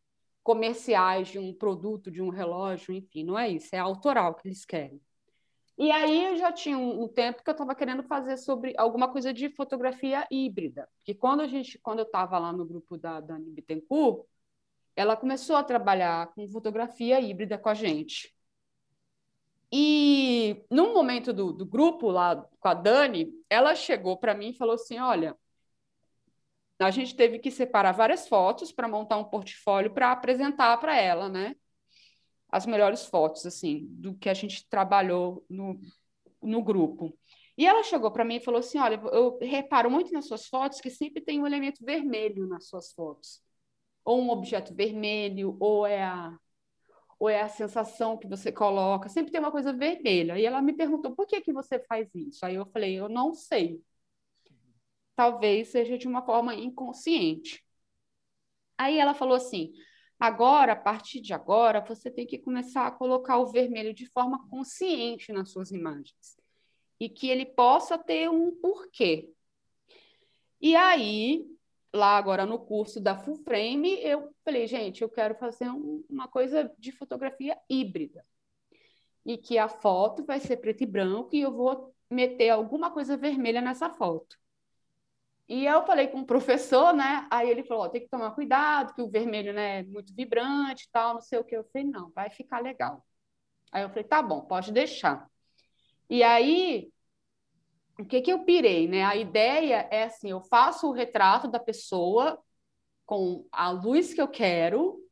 [0.43, 4.65] comerciais de um produto, de um relógio, enfim, não é isso, é autoral que eles
[4.65, 5.01] querem.
[5.79, 9.09] E aí eu já tinha um, um tempo que eu estava querendo fazer sobre alguma
[9.09, 10.89] coisa de fotografia híbrida.
[11.05, 14.27] Que quando a gente, quando eu estava lá no grupo da Dani Bittencourt,
[14.97, 18.35] ela começou a trabalhar com fotografia híbrida com a gente.
[19.73, 24.55] E num momento do, do grupo lá com a Dani, ela chegou para mim e
[24.55, 25.37] falou assim: olha,
[26.81, 31.29] a gente teve que separar várias fotos para montar um portfólio para apresentar para ela,
[31.29, 31.55] né?
[32.51, 35.81] As melhores fotos, assim, do que a gente trabalhou no,
[36.43, 37.17] no grupo.
[37.57, 40.81] E ela chegou para mim e falou assim: Olha, eu reparo muito nas suas fotos
[40.81, 43.43] que sempre tem um elemento vermelho nas suas fotos.
[44.05, 46.39] Ou um objeto vermelho, ou é a,
[47.19, 50.39] ou é a sensação que você coloca, sempre tem uma coisa vermelha.
[50.39, 52.45] E ela me perguntou: por que, que você faz isso?
[52.47, 53.83] Aí eu falei: eu não sei.
[55.17, 57.63] Talvez seja de uma forma inconsciente.
[58.77, 59.73] Aí ela falou assim:
[60.19, 64.49] Agora, a partir de agora, você tem que começar a colocar o vermelho de forma
[64.49, 66.37] consciente nas suas imagens
[66.99, 69.31] e que ele possa ter um porquê.
[70.61, 71.47] E aí,
[71.95, 76.27] lá agora no curso da Full Frame, eu falei, gente, eu quero fazer um, uma
[76.27, 78.27] coisa de fotografia híbrida.
[79.25, 83.17] E que a foto vai ser preto e branco e eu vou meter alguma coisa
[83.17, 84.37] vermelha nessa foto.
[85.49, 87.27] E eu falei com o professor, né?
[87.31, 90.91] Aí ele falou: tem que tomar cuidado, que o vermelho né, é muito vibrante e
[90.93, 91.57] tal, não sei o que.
[91.57, 93.05] Eu falei: não, vai ficar legal.
[93.73, 95.27] Aí eu falei: tá bom, pode deixar.
[96.11, 96.91] E aí,
[97.99, 99.05] o que, que eu pirei, né?
[99.05, 102.39] A ideia é assim: eu faço o retrato da pessoa
[103.07, 105.03] com a luz que eu quero,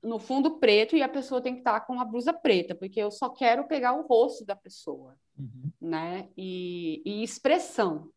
[0.00, 3.10] no fundo preto, e a pessoa tem que estar com a blusa preta, porque eu
[3.10, 5.72] só quero pegar o rosto da pessoa, uhum.
[5.80, 6.28] né?
[6.36, 8.12] E, e expressão.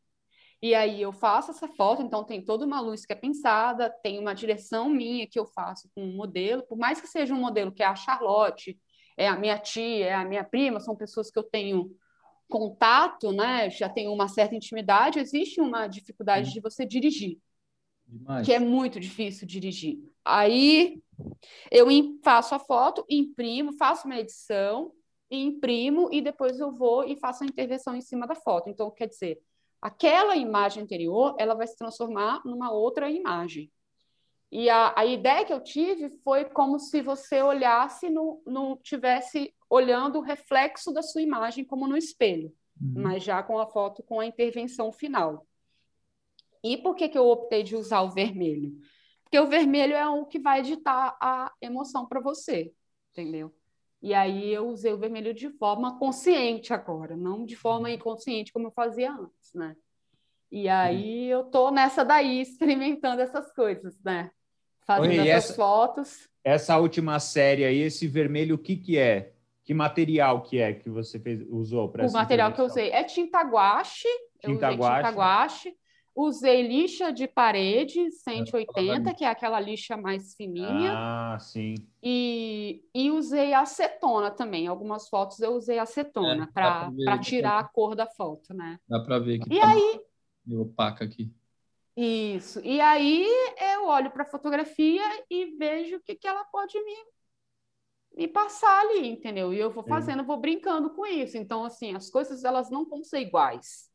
[0.65, 4.17] E aí eu faço essa foto, então tem toda uma luz que é pensada, tem
[4.17, 7.71] uma direção minha que eu faço com um modelo, por mais que seja um modelo
[7.71, 8.75] que é a Charlotte,
[9.15, 11.95] é a minha tia, é a minha prima, são pessoas que eu tenho
[12.49, 13.69] contato, né?
[13.69, 16.53] Já tenho uma certa intimidade, existe uma dificuldade Sim.
[16.53, 17.37] de você dirigir.
[18.07, 18.43] Demais.
[18.43, 19.99] Que é muito difícil dirigir.
[20.25, 20.99] Aí
[21.69, 21.85] eu
[22.23, 24.91] faço a foto, imprimo, faço uma edição,
[25.29, 28.67] imprimo e depois eu vou e faço a intervenção em cima da foto.
[28.67, 29.39] Então, quer dizer,
[29.85, 33.71] aquela imagem anterior ela vai se transformar numa outra imagem.
[34.51, 38.41] E a, a ideia que eu tive foi como se você olhasse no,
[38.81, 43.03] tivesse olhando o reflexo da sua imagem como no espelho, uhum.
[43.03, 45.45] mas já com a foto com a intervenção final.
[46.63, 48.75] E por que, que eu optei de usar o vermelho?
[49.23, 52.73] Porque o vermelho é o que vai editar a emoção para você,
[53.11, 53.53] entendeu?
[54.01, 57.95] E aí eu usei o vermelho de forma consciente agora, não de forma uhum.
[57.95, 59.75] inconsciente como eu fazia antes, né?
[60.51, 64.29] E aí eu tô nessa daí, experimentando essas coisas, né?
[64.85, 66.29] Fazendo Oi, essas essa, fotos.
[66.43, 69.33] Essa última série aí, esse vermelho, o que que é?
[69.63, 73.03] Que material que é que você fez, usou para O material que eu usei é
[73.03, 74.07] tinta guache,
[74.39, 75.75] tinta usei tinta guache.
[76.15, 80.93] Usei lixa de parede 180, que é aquela lixa mais fininha.
[80.95, 81.75] Ah, sim.
[82.01, 84.65] E, e usei acetona também.
[84.65, 88.79] Algumas fotos eu usei acetona é, para tirar a cor da foto, né?
[88.87, 89.99] Dá para ver que e tá aí,
[90.45, 91.33] meio opaca aqui.
[91.97, 92.61] Isso.
[92.63, 93.27] E aí
[93.73, 96.95] eu olho para a fotografia e vejo o que, que ela pode me,
[98.15, 99.53] me passar ali, entendeu?
[99.53, 101.37] E eu vou fazendo, vou brincando com isso.
[101.37, 103.89] Então, assim, as coisas elas não vão ser iguais.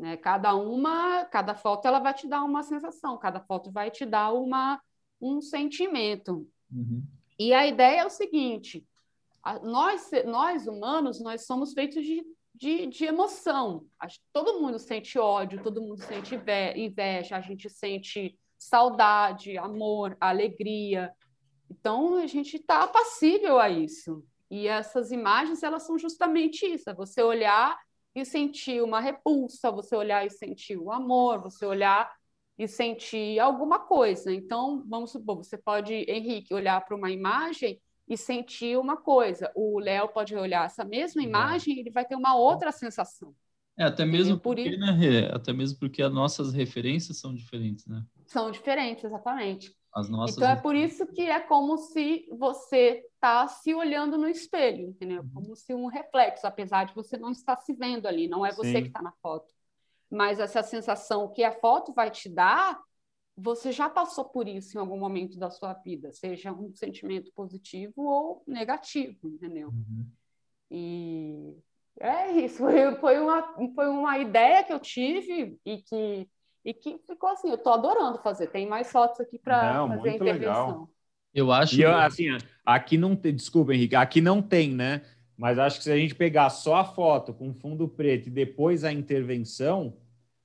[0.00, 0.16] Né?
[0.16, 4.32] Cada uma, cada foto ela vai te dar uma sensação, cada foto vai te dar
[4.32, 4.80] uma,
[5.20, 6.48] um sentimento.
[6.72, 7.02] Uhum.
[7.38, 8.88] E a ideia é o seguinte:
[9.42, 12.24] a, nós, nós humanos, nós somos feitos de,
[12.54, 13.84] de, de emoção.
[14.32, 21.12] todo mundo sente ódio, todo mundo sente inveja, a gente sente saudade, amor, alegria.
[21.70, 24.24] Então a gente está passível a isso.
[24.50, 27.78] E essas imagens elas são justamente isso: é você olhar
[28.14, 32.10] e sentir uma repulsa, você olhar e sentir o amor, você olhar
[32.58, 34.32] e sentir alguma coisa.
[34.32, 39.50] Então, vamos supor, você pode, Henrique, olhar para uma imagem e sentir uma coisa.
[39.54, 43.34] O Léo pode olhar essa mesma imagem e ele vai ter uma outra sensação.
[43.78, 48.04] É, até mesmo porque, né, até mesmo porque as nossas referências são diferentes, né?
[48.26, 49.74] São diferentes, exatamente.
[49.92, 50.36] As nossas...
[50.36, 55.22] Então é por isso que é como se você está se olhando no espelho, entendeu?
[55.22, 55.30] Uhum.
[55.34, 58.72] Como se um reflexo, apesar de você não estar se vendo ali, não é você
[58.76, 58.82] Sim.
[58.82, 59.52] que está na foto.
[60.08, 62.80] Mas essa sensação que a foto vai te dar,
[63.36, 68.02] você já passou por isso em algum momento da sua vida, seja um sentimento positivo
[68.04, 69.68] ou negativo, entendeu?
[69.68, 70.06] Uhum.
[70.70, 71.56] E
[71.98, 72.62] é isso,
[73.00, 76.28] foi, uma, foi uma ideia que eu tive e que
[76.64, 78.48] e que ficou assim, eu tô adorando fazer.
[78.48, 80.66] Tem mais fotos aqui para fazer a intervenção.
[80.66, 80.90] Legal.
[81.32, 81.76] Eu acho.
[81.76, 82.26] E eu, assim,
[82.64, 85.02] aqui não tem, desculpa, Henrique, aqui não tem, né?
[85.36, 88.84] Mas acho que se a gente pegar só a foto com fundo preto e depois
[88.84, 89.96] a intervenção,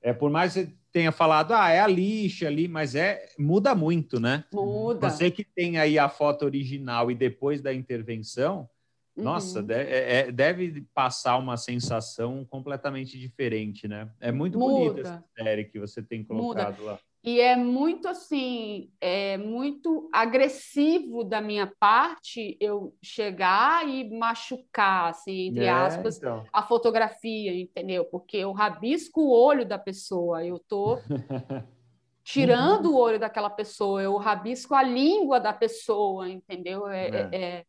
[0.01, 3.76] é por mais que você tenha falado, ah, é a lixa ali, mas é muda
[3.76, 4.45] muito, né?
[4.53, 5.09] Muda.
[5.09, 8.70] Você que tem aí a foto original e depois da intervenção,
[9.16, 9.66] nossa, uhum.
[9.66, 14.09] deve, é, é, deve, passar uma sensação completamente diferente, né?
[14.20, 16.91] É muito bonita essa série que você tem colocado Muda.
[16.91, 16.99] lá.
[17.24, 25.47] E é muito assim, é muito agressivo da minha parte eu chegar e machucar, assim,
[25.47, 26.43] entre é, aspas, então.
[26.53, 28.05] a fotografia, entendeu?
[28.05, 30.99] Porque eu rabisco o olho da pessoa, eu tô
[32.24, 36.88] tirando o olho daquela pessoa, eu rabisco a língua da pessoa, entendeu?
[36.88, 37.66] é, é.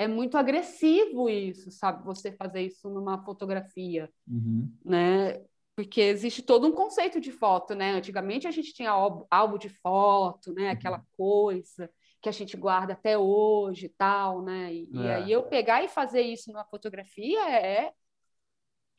[0.00, 2.04] É, é é muito agressivo isso, sabe?
[2.04, 4.72] Você fazer isso numa fotografia, uhum.
[4.84, 5.40] né?
[5.76, 7.92] Porque existe todo um conceito de foto, né?
[7.92, 10.64] Antigamente a gente tinha álbum de foto, né?
[10.64, 10.70] Uhum.
[10.70, 11.90] Aquela coisa
[12.22, 14.72] que a gente guarda até hoje e tal, né?
[14.74, 14.96] E, é.
[14.96, 17.92] e aí eu pegar e fazer isso numa fotografia é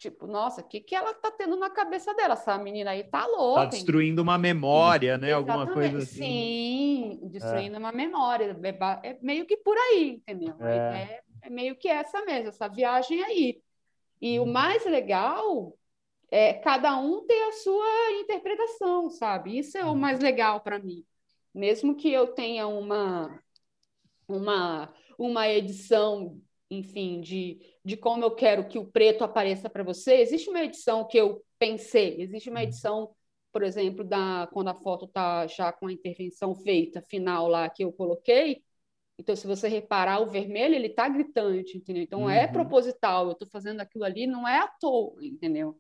[0.02, 2.34] Tipo, nossa, o que, que ela tá tendo na cabeça dela?
[2.34, 3.62] Essa menina aí tá louca.
[3.62, 5.28] Tá destruindo uma memória, né?
[5.28, 5.52] Exatamente.
[5.60, 6.24] Alguma coisa assim.
[6.24, 7.78] Sim, destruindo é.
[7.78, 8.60] uma memória.
[8.64, 10.56] É, é meio que por aí, entendeu?
[10.60, 10.76] É.
[10.76, 11.22] é.
[11.44, 13.62] é, meio que essa mesmo, essa viagem aí.
[14.20, 14.42] E hum.
[14.42, 14.52] o uhum.
[14.52, 15.78] mais legal
[16.32, 19.60] é cada um ter a sua interpretação, sabe?
[19.60, 19.96] Isso é o uhum.
[19.96, 21.06] mais legal para mim.
[21.54, 23.40] Mesmo que eu tenha uma,
[24.28, 26.42] uma, uma edição
[26.72, 30.16] enfim, de, de como eu quero que o preto apareça para você.
[30.16, 32.66] Existe uma edição que eu pensei, existe uma uhum.
[32.66, 33.16] edição,
[33.52, 37.84] por exemplo, da quando a foto está já com a intervenção feita, final lá que
[37.84, 38.64] eu coloquei.
[39.20, 42.04] Então, se você reparar, o vermelho ele está gritante, entendeu?
[42.04, 42.44] Então, é uhum.
[42.44, 43.26] é proposital.
[43.26, 45.78] Eu estou fazendo aquilo ali, não é à toa, entendeu?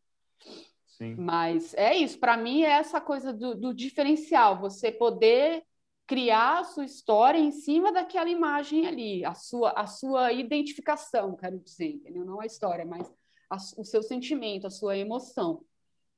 [0.85, 1.15] Sim.
[1.15, 2.19] Mas é isso.
[2.19, 4.59] Para mim, é essa coisa do, do diferencial.
[4.59, 5.63] Você poder
[6.11, 11.57] criar a sua história em cima daquela imagem ali, a sua, a sua identificação, quero
[11.57, 12.25] dizer, entendeu?
[12.25, 13.09] Não a história, mas
[13.49, 15.63] a, o seu sentimento, a sua emoção,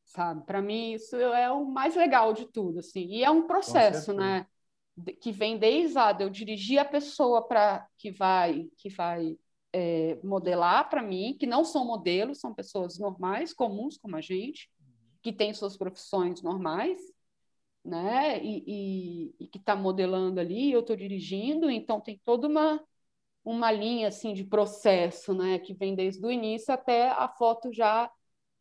[0.03, 0.43] sabe?
[0.47, 3.05] Para mim, isso é o mais legal de tudo, assim.
[3.05, 4.47] E é um processo, né?
[5.21, 9.37] Que vem desde a de eu dirigir a pessoa para que vai, que vai
[9.71, 14.71] é, modelar para mim, que não são modelos, são pessoas normais, comuns como a gente,
[15.21, 16.99] que têm suas profissões normais,
[17.84, 18.43] né?
[18.43, 22.81] E, e, e que está modelando ali, eu estou dirigindo, então tem toda uma
[23.45, 25.59] uma linha assim de processo, né?
[25.59, 28.09] Que vem desde o início até a foto já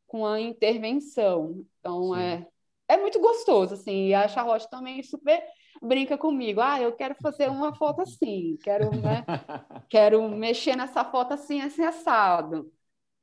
[0.06, 1.64] com a intervenção.
[1.80, 2.20] Então Sim.
[2.20, 2.46] é
[2.88, 4.08] é muito gostoso assim.
[4.08, 5.42] E a Charlotte também super
[5.80, 6.60] brinca comigo.
[6.60, 9.24] Ah, eu quero fazer uma foto assim, quero, né?
[9.88, 12.70] quero mexer nessa foto assim, assim assado.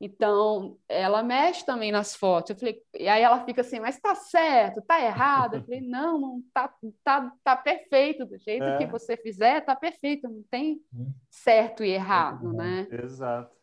[0.02, 2.52] Então, ela mexe também nas fotos.
[2.52, 5.56] Eu falei, e aí ela fica assim, mas tá certo, tá errado?
[5.58, 6.74] Eu falei, não, não tá,
[7.04, 8.78] tá, tá perfeito, do jeito é.
[8.78, 11.12] que você fizer, tá perfeito, não tem hum.
[11.30, 12.88] certo e errado, é, né?
[12.92, 13.54] Exato.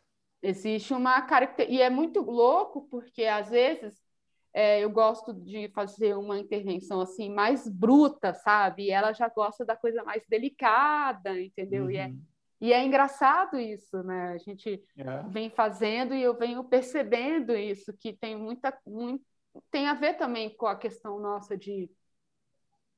[0.43, 3.99] Existe uma característica, e é muito louco, porque às vezes
[4.53, 8.83] é, eu gosto de fazer uma intervenção assim mais bruta, sabe?
[8.83, 11.85] E ela já gosta da coisa mais delicada, entendeu?
[11.85, 11.91] Uhum.
[11.91, 12.21] E, é, uhum.
[12.59, 14.29] E é engraçado isso, né?
[14.29, 15.23] A gente é.
[15.29, 18.75] vem fazendo e eu venho percebendo isso, que tem muita.
[18.85, 19.23] Muito,
[19.71, 21.89] tem a ver também com a questão nossa de,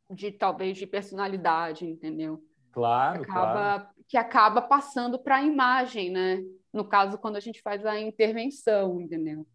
[0.10, 2.42] de talvez de personalidade, entendeu?
[2.72, 3.88] Claro, que acaba, claro.
[4.08, 6.42] Que acaba passando para a imagem, né?
[6.72, 9.46] No caso, quando a gente faz a intervenção, entendeu?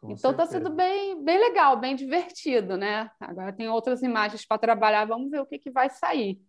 [0.00, 3.10] Com então está sendo bem, bem legal, bem divertido, né?
[3.20, 6.40] Agora tem outras imagens para trabalhar, vamos ver o que, que vai sair.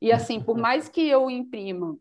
[0.00, 1.98] E assim, por mais que eu imprima,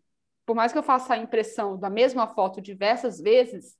[0.47, 3.77] por mais que eu faça a impressão da mesma foto diversas vezes,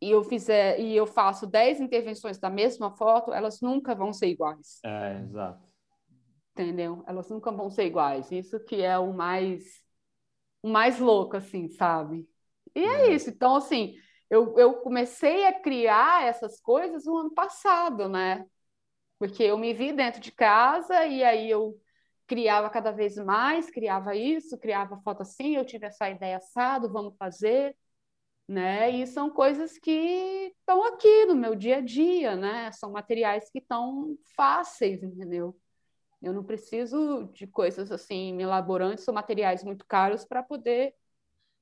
[0.00, 4.28] e eu fizer e eu faço 10 intervenções da mesma foto, elas nunca vão ser
[4.28, 4.78] iguais.
[4.84, 5.66] É, exato.
[6.52, 7.02] Entendeu?
[7.08, 8.30] Elas nunca vão ser iguais.
[8.30, 9.82] Isso que é o mais
[10.62, 12.28] o mais louco assim, sabe?
[12.72, 13.28] E é, é isso.
[13.28, 13.96] Então, assim,
[14.30, 18.46] eu, eu comecei a criar essas coisas no ano passado, né?
[19.18, 21.76] Porque eu me vi dentro de casa e aí eu
[22.28, 27.16] criava cada vez mais, criava isso, criava foto assim, eu tive essa ideia assado, vamos
[27.16, 27.74] fazer,
[28.46, 28.90] né?
[28.90, 32.70] E são coisas que estão aqui no meu dia a dia, né?
[32.72, 35.56] São materiais que estão fáceis, entendeu?
[36.20, 40.94] Eu não preciso de coisas assim elaborantes, são materiais muito caros para poder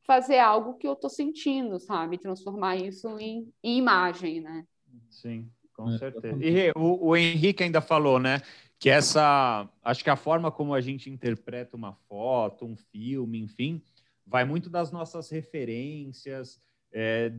[0.04, 2.18] fazer algo que eu estou sentindo, sabe?
[2.18, 4.64] Transformar isso em, em, imagem, né?
[5.10, 6.38] Sim, com é, certeza.
[6.44, 8.40] E o, o Henrique ainda falou, né?
[8.78, 13.82] Que essa, acho que a forma como a gente interpreta uma foto, um filme, enfim,
[14.26, 16.60] vai muito das nossas referências,
[16.92, 17.32] é,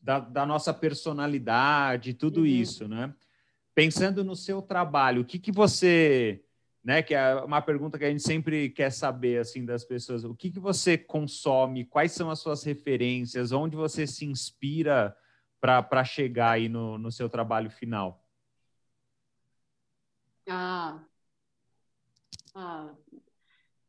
[0.00, 2.46] da, da, nossa personalidade, tudo uhum.
[2.46, 3.14] isso, né?
[3.74, 6.42] Pensando no seu trabalho, o que, que você
[6.86, 7.02] né?
[7.02, 10.22] Que é uma pergunta que a gente sempre quer saber assim das pessoas.
[10.22, 11.84] O que, que você consome?
[11.84, 13.50] Quais são as suas referências?
[13.50, 15.12] Onde você se inspira
[15.60, 18.24] para chegar aí no, no seu trabalho final?
[20.48, 21.00] Ah,
[22.54, 22.94] ah,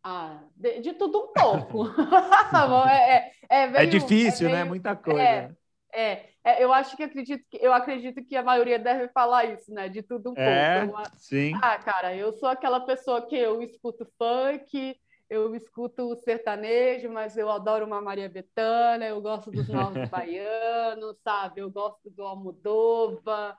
[0.04, 1.88] ah de, de tudo um pouco.
[2.90, 4.64] é, é, é, é, difícil, é né?
[4.64, 5.20] Muita coisa.
[5.20, 5.56] É,
[5.94, 9.74] é, é, eu acho que acredito que eu acredito que a maioria deve falar isso,
[9.74, 9.90] né?
[9.90, 11.02] De tudo um é, pouco.
[11.02, 11.54] É, sim.
[11.62, 14.98] Ah, cara, eu sou aquela pessoa que eu escuto funk,
[15.30, 21.62] eu escuto sertanejo, mas eu adoro uma Maria Bethânia, eu gosto dos novos baianos, sabe?
[21.62, 23.58] Eu gosto do Almodova,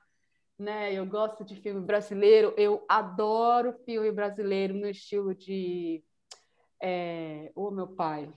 [0.59, 0.93] né?
[0.93, 6.03] Eu gosto de filme brasileiro, eu adoro filme brasileiro no estilo de
[6.83, 7.51] é...
[7.55, 8.33] Ô, meu pai,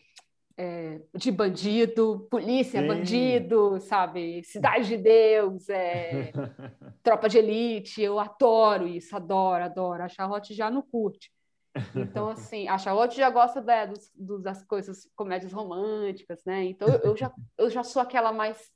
[0.57, 2.87] é, de bandido, polícia, Sim.
[2.87, 4.43] bandido, sabe?
[4.43, 6.31] Cidade de Deus, é,
[7.01, 8.01] tropa de elite.
[8.01, 10.03] Eu adoro isso, adoro, adoro.
[10.03, 11.31] A Charlotte já não curte.
[11.95, 16.65] Então, assim, a Charlotte já gosta da, dos, dos, das coisas, comédias românticas, né?
[16.65, 18.69] Então, eu, eu, já, eu já sou aquela mais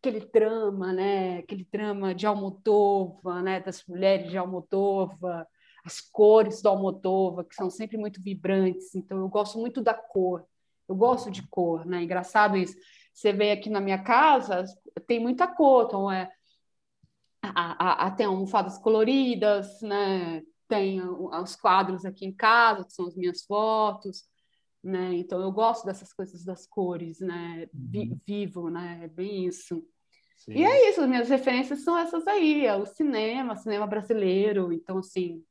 [0.00, 1.38] aquele drama, né?
[1.38, 3.60] Aquele drama de Almodova, né?
[3.60, 5.46] Das mulheres de Almodova,
[5.84, 8.94] as cores do Almodova, que são sempre muito vibrantes.
[8.94, 10.44] Então, eu gosto muito da cor.
[10.88, 12.02] Eu gosto de cor, né?
[12.02, 12.74] Engraçado isso.
[13.12, 14.64] Você vê aqui na minha casa,
[15.06, 16.30] tem muita cor, então é
[17.42, 20.42] a, a, a, tem almofadas coloridas, né?
[20.68, 24.24] Tem os quadros aqui em casa, que são as minhas fotos,
[24.82, 25.14] né?
[25.14, 27.68] Então eu gosto dessas coisas das cores, né?
[27.72, 28.18] Vi, uhum.
[28.26, 29.00] vivo, né?
[29.04, 29.82] É bem isso.
[30.36, 30.52] Sim.
[30.54, 34.72] E é isso, as minhas referências são essas aí, é o cinema, cinema brasileiro.
[34.72, 35.42] Então, assim,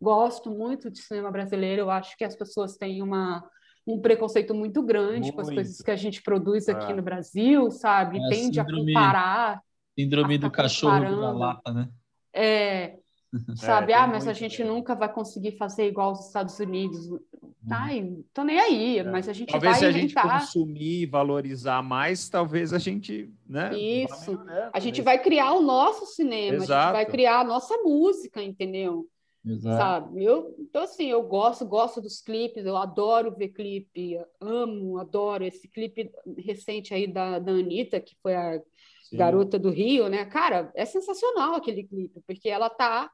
[0.00, 1.82] gosto muito de cinema brasileiro.
[1.82, 3.46] Eu acho que as pessoas têm uma
[3.86, 5.34] um preconceito muito grande muito.
[5.34, 6.94] com as coisas que a gente produz aqui é.
[6.94, 8.18] no Brasil, sabe?
[8.18, 9.62] É, Tende síndrome, a comparar.
[9.98, 11.88] Síndrome do cachorro da lata, né?
[12.32, 12.98] É,
[13.56, 13.92] sabe?
[13.92, 17.08] É, ah, mas a gente nunca vai conseguir fazer igual aos Estados Unidos.
[17.70, 18.24] Ai, uhum.
[18.32, 19.04] tô nem aí, é.
[19.04, 22.78] mas a gente talvez vai Talvez se a gente consumir e valorizar mais, talvez a
[22.78, 23.76] gente, né?
[23.78, 24.38] Isso.
[24.72, 26.72] A gente vai criar o nosso cinema, Exato.
[26.72, 29.06] a gente vai criar a nossa música, entendeu?
[29.44, 29.76] Exato.
[29.76, 30.24] Sabe?
[30.24, 35.68] Eu, então, assim, eu gosto, gosto dos clipes, eu adoro ver clipe, amo, adoro esse
[35.68, 38.60] clipe recente aí da, da Anitta, que foi a
[39.04, 39.16] Sim.
[39.16, 40.24] garota do Rio, né?
[40.26, 43.10] Cara, é sensacional aquele clipe, porque ela tá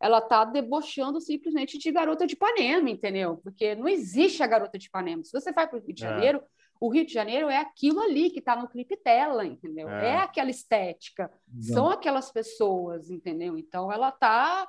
[0.00, 3.36] ela tá debochando simplesmente de garota de Ipanema, entendeu?
[3.36, 5.22] Porque não existe a garota de Ipanema.
[5.24, 6.08] Se você vai para o Rio de é.
[6.08, 6.42] Janeiro, é.
[6.80, 9.88] o Rio de Janeiro é aquilo ali que está no clipe dela, entendeu?
[9.90, 11.30] É, é aquela estética,
[11.60, 13.58] são aquelas pessoas, entendeu?
[13.58, 14.66] Então ela tá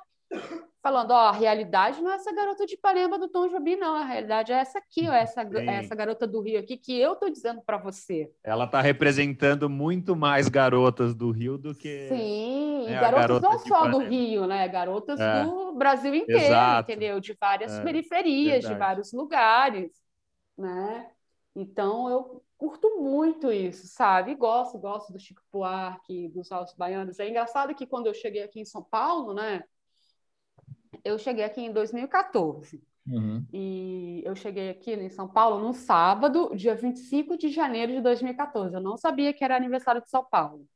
[0.82, 3.94] falando, ó, a realidade não é essa garota de Ipanema do Tom Jobim, não.
[3.94, 7.30] A realidade é essa aqui, ó, essa, essa garota do Rio aqui que eu tô
[7.30, 8.30] dizendo para você.
[8.42, 12.08] Ela tá representando muito mais garotas do Rio do que.
[12.08, 14.66] Sim, né, garotas garota não só do Rio, né?
[14.66, 15.44] Garotas é.
[15.44, 16.90] do Brasil inteiro, Exato.
[16.90, 17.20] entendeu?
[17.20, 17.82] De várias é.
[17.82, 18.74] periferias, Verdade.
[18.74, 19.92] de vários lugares,
[20.58, 21.06] né?
[21.54, 24.34] Então eu curto muito isso, sabe?
[24.34, 27.20] Gosto, gosto do Chico Buarque, dos Altos Baianos.
[27.20, 29.62] É engraçado que quando eu cheguei aqui em São Paulo, né?
[31.04, 32.82] Eu cheguei aqui em 2014.
[33.06, 33.44] Uhum.
[33.52, 38.74] E eu cheguei aqui em São Paulo no sábado, dia 25 de janeiro de 2014.
[38.74, 40.66] Eu não sabia que era aniversário de São Paulo.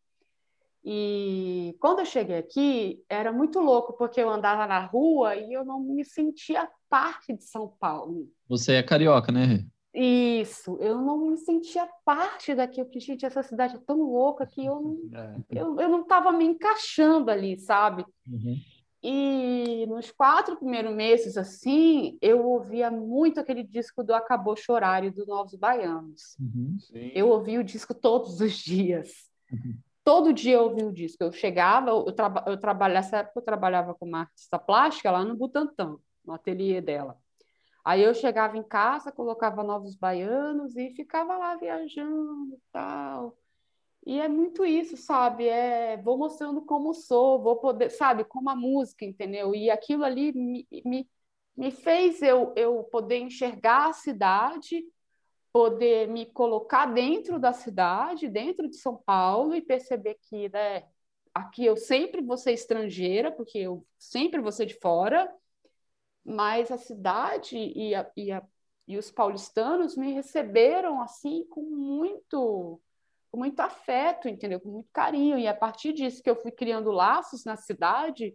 [0.84, 5.64] E quando eu cheguei aqui, era muito louco, porque eu andava na rua e eu
[5.64, 8.28] não me sentia parte de São Paulo.
[8.48, 9.66] Você é carioca, né?
[9.92, 14.64] Isso, eu não me sentia parte daquilo, que, gente, essa cidade é tão louca que
[14.64, 14.98] eu não,
[15.50, 15.60] é.
[15.60, 18.04] eu, eu não estava me encaixando ali, sabe?
[18.30, 18.56] Uhum.
[19.08, 25.24] E nos quatro primeiros meses, assim, eu ouvia muito aquele disco do Acabou Chorário, do
[25.24, 26.36] Novos Baianos.
[26.40, 26.76] Uhum,
[27.14, 29.30] eu ouvia o disco todos os dias.
[29.52, 29.78] Uhum.
[30.02, 31.22] Todo dia eu ouvia o disco.
[31.22, 35.24] Eu chegava, eu, traba, eu trabalhava, nessa época eu trabalhava com uma artista plástica lá
[35.24, 37.16] no Butantã, no ateliê dela.
[37.84, 43.38] Aí eu chegava em casa, colocava Novos Baianos e ficava lá viajando e tal.
[44.06, 45.48] E é muito isso, sabe?
[45.48, 49.52] É, vou mostrando como sou, vou poder, sabe, como a música, entendeu?
[49.54, 51.08] E aquilo ali me, me,
[51.56, 54.84] me fez eu, eu poder enxergar a cidade,
[55.52, 60.84] poder me colocar dentro da cidade, dentro de São Paulo e perceber que, né,
[61.34, 65.32] aqui eu sempre vou ser estrangeira, porque eu sempre vou ser de fora,
[66.24, 68.42] mas a cidade e, a, e, a,
[68.86, 72.80] e os paulistanos me receberam assim com muito
[73.36, 74.58] com muito afeto, entendeu?
[74.58, 75.38] Com muito carinho.
[75.38, 78.34] E a partir disso que eu fui criando laços na cidade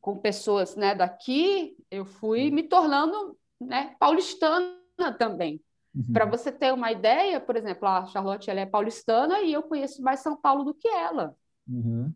[0.00, 4.72] com pessoas né, daqui, eu fui me tornando né, paulistana
[5.18, 5.62] também.
[5.94, 6.10] Uhum.
[6.10, 10.02] Para você ter uma ideia, por exemplo, a Charlotte ela é paulistana e eu conheço
[10.02, 11.36] mais São Paulo do que ela.
[11.68, 12.10] Uhum.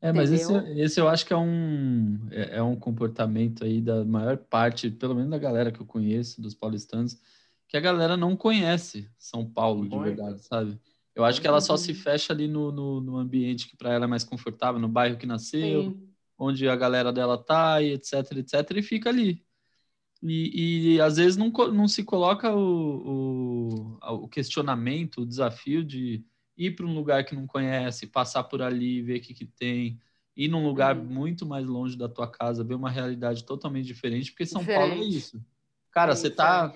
[0.00, 4.04] É, mas esse, esse eu acho que é um, é, é, um comportamento aí da
[4.04, 7.20] maior parte, pelo menos da galera que eu conheço, dos paulistanos,
[7.70, 10.76] que a galera não conhece São Paulo de verdade, sabe?
[11.14, 14.06] Eu acho que ela só se fecha ali no, no, no ambiente que para ela
[14.06, 16.08] é mais confortável, no bairro que nasceu, Sim.
[16.36, 19.44] onde a galera dela tá, e etc, etc, e fica ali.
[20.20, 26.24] E, e às vezes não, não se coloca o, o, o questionamento, o desafio de
[26.56, 30.00] ir para um lugar que não conhece, passar por ali, ver o que, que tem,
[30.36, 31.04] ir num lugar uhum.
[31.04, 34.88] muito mais longe da tua casa, ver uma realidade totalmente diferente, porque São diferente.
[34.88, 35.40] Paulo é isso.
[35.92, 36.74] Cara, é você tá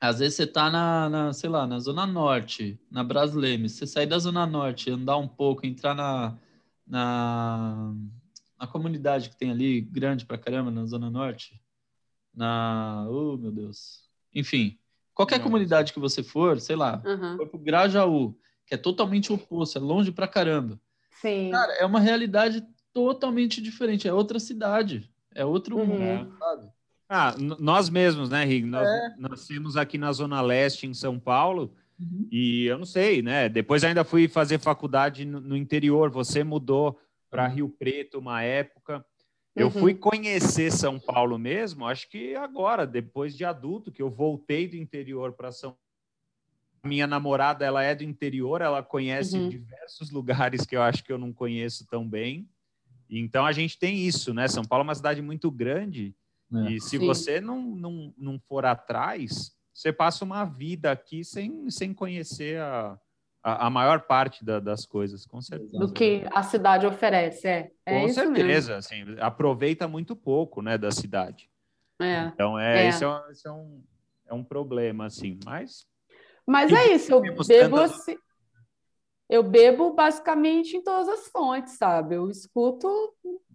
[0.00, 4.06] às vezes você tá na, na, sei lá, na Zona Norte, na Braslemes, você sair
[4.06, 6.36] da Zona Norte, andar um pouco, entrar na,
[6.86, 7.94] na,
[8.58, 11.60] na comunidade que tem ali, grande pra caramba, na Zona Norte,
[12.34, 13.06] na...
[13.08, 14.04] Oh, meu Deus.
[14.34, 14.78] Enfim,
[15.14, 17.38] qualquer comunidade que você for, sei lá, uhum.
[17.38, 20.78] for pro Grajaú, que é totalmente oposto, é longe pra caramba.
[21.22, 21.50] Sim.
[21.50, 25.86] Cara, é uma realidade totalmente diferente, é outra cidade, é outro uhum.
[25.86, 26.75] mundo, sabe?
[27.08, 28.66] Ah, nós mesmos, né, Rig?
[28.66, 29.14] Nós é.
[29.18, 32.26] nascemos aqui na Zona Leste, em São Paulo, uhum.
[32.32, 33.48] e eu não sei, né?
[33.48, 36.10] Depois ainda fui fazer faculdade no, no interior.
[36.10, 36.98] Você mudou
[37.30, 37.54] para uhum.
[37.54, 39.04] Rio Preto uma época.
[39.54, 39.72] Eu uhum.
[39.72, 44.76] fui conhecer São Paulo mesmo, acho que agora, depois de adulto, que eu voltei do
[44.76, 45.76] interior para São
[46.84, 49.48] minha namorada, ela é do interior, ela conhece uhum.
[49.48, 52.48] diversos lugares que eu acho que eu não conheço tão bem.
[53.08, 54.46] Então a gente tem isso, né?
[54.46, 56.14] São Paulo é uma cidade muito grande
[56.54, 56.72] é.
[56.72, 57.06] E se Sim.
[57.06, 62.98] você não, não, não for atrás, você passa uma vida aqui sem, sem conhecer a,
[63.42, 65.78] a, a maior parte da, das coisas, com certeza.
[65.78, 67.70] Do que a cidade oferece, é.
[67.84, 71.50] é com certeza, assim, aproveita muito pouco né, da cidade.
[72.00, 72.26] É.
[72.26, 72.88] Então, é, é.
[72.88, 73.82] Esse, é, um, esse é, um,
[74.26, 75.86] é um problema, assim, mas...
[76.46, 78.16] Mas é isso, eu bebo, assim,
[79.28, 82.14] eu bebo basicamente em todas as fontes, sabe?
[82.14, 82.88] Eu escuto.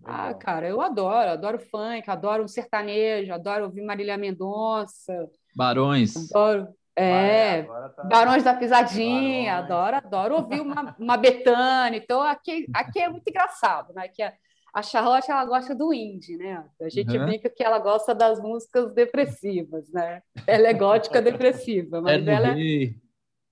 [0.03, 5.29] Ah, cara, eu adoro, adoro funk, adoro sertanejo, adoro ouvir Marília Mendonça.
[5.55, 6.31] Barões.
[6.31, 6.67] Adoro.
[6.93, 8.03] É, tá...
[8.03, 9.71] Barões da Pisadinha, Barões.
[9.71, 11.97] adoro, adoro ouvir uma, uma Betânia.
[11.97, 14.09] Então, aqui, aqui é muito engraçado, né?
[14.09, 14.33] Que a,
[14.73, 16.65] a Charlotte, ela gosta do indie, né?
[16.81, 17.25] A gente uhum.
[17.25, 20.21] brinca que ela gosta das músicas depressivas, né?
[20.45, 22.93] Ela é gótica depressiva, mas é ela é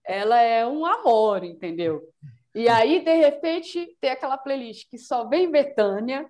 [0.10, 2.02] ela é um amor, entendeu?
[2.56, 6.26] E aí, de repente, tem aquela playlist que só vem Betânia,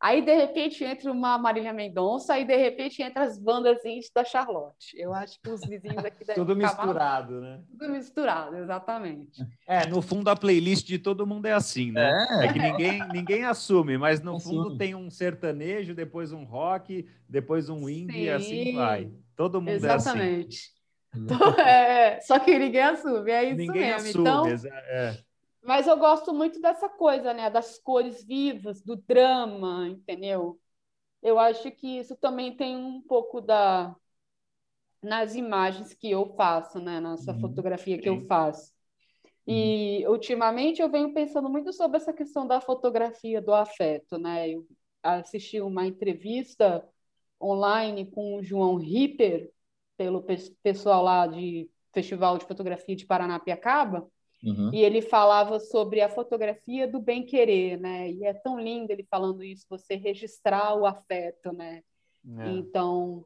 [0.00, 3.78] aí, de repente, entra uma Marília Mendonça, aí, de repente, entra as bandas
[4.12, 4.98] da Charlotte.
[4.98, 7.60] Eu acho que os vizinhos aqui devem Tudo misturado, né?
[7.70, 9.40] Tudo misturado, exatamente.
[9.68, 12.26] É, no fundo, a playlist de todo mundo é assim, né?
[12.40, 14.64] É, é que ninguém, ninguém assume, mas no assume.
[14.64, 19.12] fundo tem um sertanejo, depois um rock, depois um indie, Sim, e assim vai.
[19.36, 19.86] Todo mundo exatamente.
[19.86, 20.18] é assim.
[20.18, 20.81] Exatamente.
[21.66, 24.08] É, só que ninguém assume, é isso ninguém mesmo.
[24.08, 25.18] Assume, então, é.
[25.62, 27.48] Mas eu gosto muito dessa coisa, né?
[27.48, 30.58] Das cores vivas, do drama, entendeu?
[31.22, 33.94] Eu acho que isso também tem um pouco da,
[35.02, 37.00] nas imagens que eu faço, né?
[37.00, 37.40] Nessa uhum.
[37.40, 38.72] fotografia que eu faço.
[39.46, 40.12] E uhum.
[40.12, 44.50] ultimamente eu venho pensando muito sobre essa questão da fotografia do afeto, né?
[44.50, 44.66] Eu
[45.02, 46.84] assisti uma entrevista
[47.40, 49.52] online com o João Ripper,
[50.02, 50.24] pelo
[50.62, 54.04] pessoal lá de Festival de Fotografia de Paranapiacaba,
[54.42, 54.70] uhum.
[54.72, 58.10] e ele falava sobre a fotografia do bem-querer, né?
[58.10, 61.82] E é tão lindo ele falando isso, você registrar o afeto, né?
[62.38, 62.50] É.
[62.50, 63.24] Então,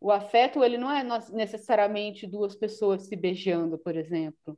[0.00, 4.56] o afeto, ele não é necessariamente duas pessoas se beijando, por exemplo.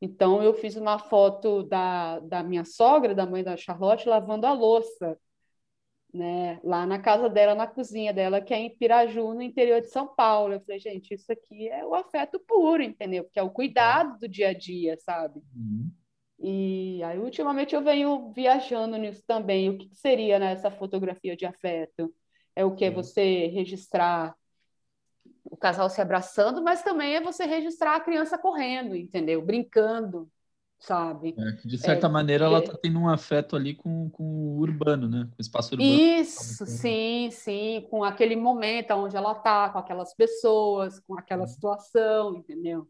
[0.00, 4.52] Então, eu fiz uma foto da, da minha sogra, da mãe da Charlotte, lavando a
[4.52, 5.16] louça
[6.12, 9.88] né, lá na casa dela, na cozinha dela, que é em Piraju, no interior de
[9.88, 10.54] São Paulo.
[10.54, 13.24] Eu falei, gente, isso aqui é o afeto puro, entendeu?
[13.24, 15.42] Porque é o cuidado do dia a dia, sabe?
[15.54, 15.90] Uhum.
[16.40, 19.68] E aí, ultimamente, eu venho viajando nisso também.
[19.70, 22.14] O que seria né, essa fotografia de afeto?
[22.54, 24.34] É o que é você registrar
[25.44, 29.42] o casal se abraçando, mas também é você registrar a criança correndo, entendeu?
[29.42, 30.30] Brincando,
[30.78, 31.34] sabe?
[31.36, 35.08] É, de certa é, maneira, ela está tendo um afeto ali com, com o urbano,
[35.08, 35.24] né?
[35.30, 35.90] Com o espaço urbano.
[35.90, 41.48] Isso, sim, sim, com aquele momento onde ela está, com aquelas pessoas, com aquela uhum.
[41.48, 42.88] situação, entendeu?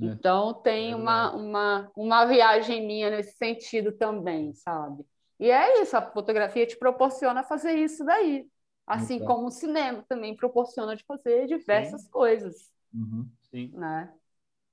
[0.00, 0.06] É.
[0.06, 5.04] Então, tem é uma, uma, uma viagem minha nesse sentido também, sabe?
[5.38, 8.46] E é isso, a fotografia te proporciona fazer isso daí.
[8.86, 9.30] Assim Exato.
[9.30, 12.10] como o cinema também proporciona de fazer diversas sim.
[12.10, 12.70] coisas.
[12.92, 13.28] Uhum.
[13.50, 13.70] Sim.
[13.74, 14.12] Né?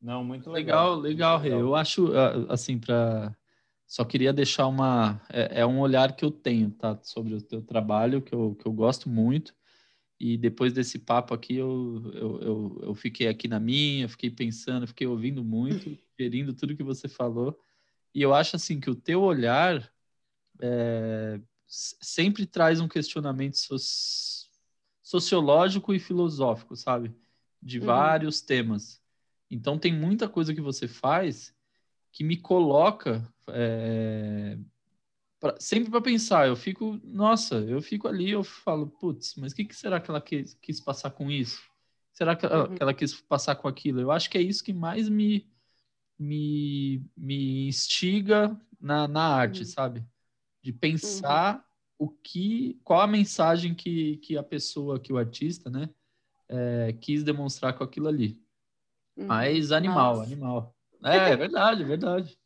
[0.02, 0.96] Não, muito legal.
[0.96, 3.36] Legal, legal, Eu acho, ah, assim, para.
[3.86, 5.22] Só queria deixar uma.
[5.30, 6.98] É, é, um olhar que eu tenho, tá?
[7.04, 9.54] Sobre o teu trabalho, que eu, que eu gosto muito.
[10.20, 14.88] E depois desse papo aqui, eu, eu, eu, eu fiquei aqui na minha, fiquei pensando,
[14.88, 17.60] fiquei ouvindo muito, gerindo tudo que você falou.
[18.14, 19.92] E eu acho, assim, que o teu olhar
[20.60, 23.78] é, sempre traz um questionamento so
[25.04, 27.14] sociológico e filosófico, sabe?
[27.62, 27.86] De uhum.
[27.86, 29.01] vários temas.
[29.52, 31.54] Então tem muita coisa que você faz
[32.12, 34.58] que me coloca é,
[35.40, 36.48] pra, sempre para pensar.
[36.48, 40.10] Eu fico, nossa, eu fico ali, eu falo, putz, mas o que, que, será que
[40.10, 41.62] ela quis, quis, passar com isso?
[42.14, 42.76] Será que ela, uhum.
[42.76, 44.02] que ela, quis passar com aquilo?
[44.02, 45.52] Eu acho que é isso que mais me
[46.22, 49.66] me, me instiga na, na arte, uhum.
[49.66, 50.06] sabe?
[50.62, 51.66] De pensar
[52.00, 52.06] uhum.
[52.06, 55.90] o que, qual a mensagem que, que a pessoa, que o artista, né,
[56.48, 58.40] é, quis demonstrar com aquilo ali.
[59.18, 59.28] Uhum.
[59.28, 60.24] Mas animal, Nossa.
[60.24, 60.76] animal.
[61.04, 62.38] É, é verdade, é verdade.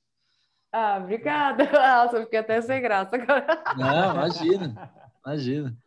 [0.78, 1.64] Ah, obrigada.
[1.72, 3.64] Nossa, eu fiquei até sem graça agora.
[3.78, 4.92] Não, imagina,
[5.26, 5.78] imagina.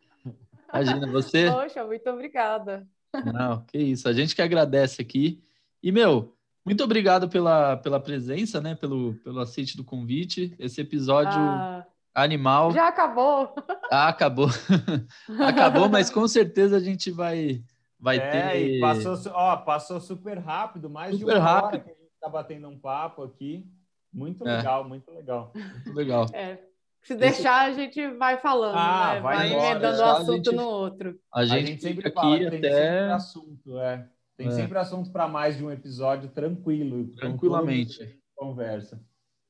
[0.73, 1.51] Imagina, você.
[1.51, 2.87] Poxa, muito obrigada.
[3.23, 4.09] Não, que isso.
[4.09, 5.43] A gente que agradece aqui.
[5.83, 8.75] E, meu, muito obrigado pela, pela presença, né?
[8.75, 10.55] Pelo, pelo aceite do convite.
[10.59, 12.71] Esse episódio ah, animal.
[12.71, 13.53] Já acabou.
[13.91, 14.49] Ah, acabou.
[15.47, 17.63] acabou, mas com certeza a gente vai
[17.99, 18.79] Vai é, ter.
[18.79, 21.65] passou, ó, passou super rápido, mais super de uma rápido.
[21.65, 23.69] hora que a gente está batendo um papo aqui.
[24.11, 24.57] Muito é.
[24.57, 25.51] legal, muito legal.
[25.53, 26.25] Muito legal.
[26.33, 26.59] É.
[27.01, 29.21] Se deixar, a gente vai falando, ah, né?
[29.21, 31.19] vai, vai emendando um assunto gente, no outro.
[31.33, 32.49] A gente, a gente sempre aqui fala, até...
[32.49, 34.09] tem sempre assunto, é.
[34.35, 34.51] Tem é.
[34.51, 37.07] sempre assunto para mais de um episódio tranquilo.
[37.15, 38.19] Tranquilamente.
[38.35, 39.01] Conversa.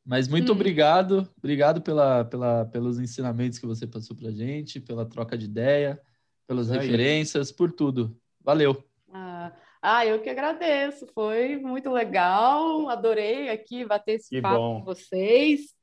[0.05, 0.55] Mas muito hum.
[0.55, 6.01] obrigado, obrigado pela, pela, pelos ensinamentos que você passou para gente, pela troca de ideia,
[6.47, 8.17] pelas referências, por tudo.
[8.49, 8.83] Valeu.
[9.13, 11.05] Ah, ah, eu que agradeço.
[11.13, 12.89] Foi muito legal.
[12.89, 14.79] Adorei aqui bater esse que papo bom.
[14.79, 15.75] com vocês.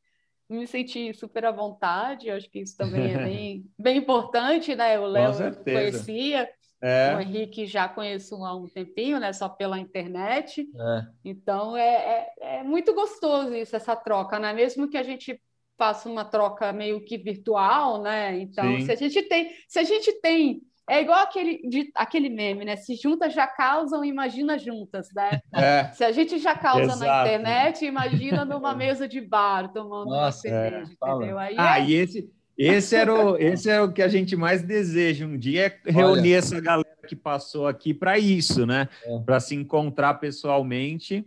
[0.50, 2.28] Me senti super à vontade.
[2.28, 4.98] Acho que isso também é bem, bem importante, né?
[4.98, 5.32] O Léo
[5.62, 6.50] conhecia.
[6.82, 7.14] É.
[7.14, 9.32] O Henrique já conheço há um tempinho, né?
[9.32, 10.62] Só pela internet.
[10.62, 11.06] É.
[11.24, 14.52] Então é, é, é, muito gostoso isso, essa troca, né?
[14.52, 15.40] Mesmo que a gente
[15.78, 18.36] faça uma troca meio que virtual, né?
[18.40, 18.86] Então, Sim.
[18.86, 22.76] se a gente tem, se a gente tem é igual aquele, de, aquele meme, né?
[22.76, 25.40] Se juntas já causam, imagina juntas, né?
[25.52, 25.90] É.
[25.92, 27.00] Se a gente já causa Exato.
[27.00, 31.10] na internet, imagina numa mesa de bar, tomando Nossa, uma cerveja, é.
[31.10, 31.38] entendeu?
[31.38, 31.84] Aí ah, é...
[31.84, 35.66] e esse, esse, era o, esse é o que a gente mais deseja um dia,
[35.66, 36.36] é reunir Olha.
[36.36, 38.88] essa galera que passou aqui para isso, né?
[39.04, 39.18] É.
[39.20, 41.26] Para se encontrar pessoalmente.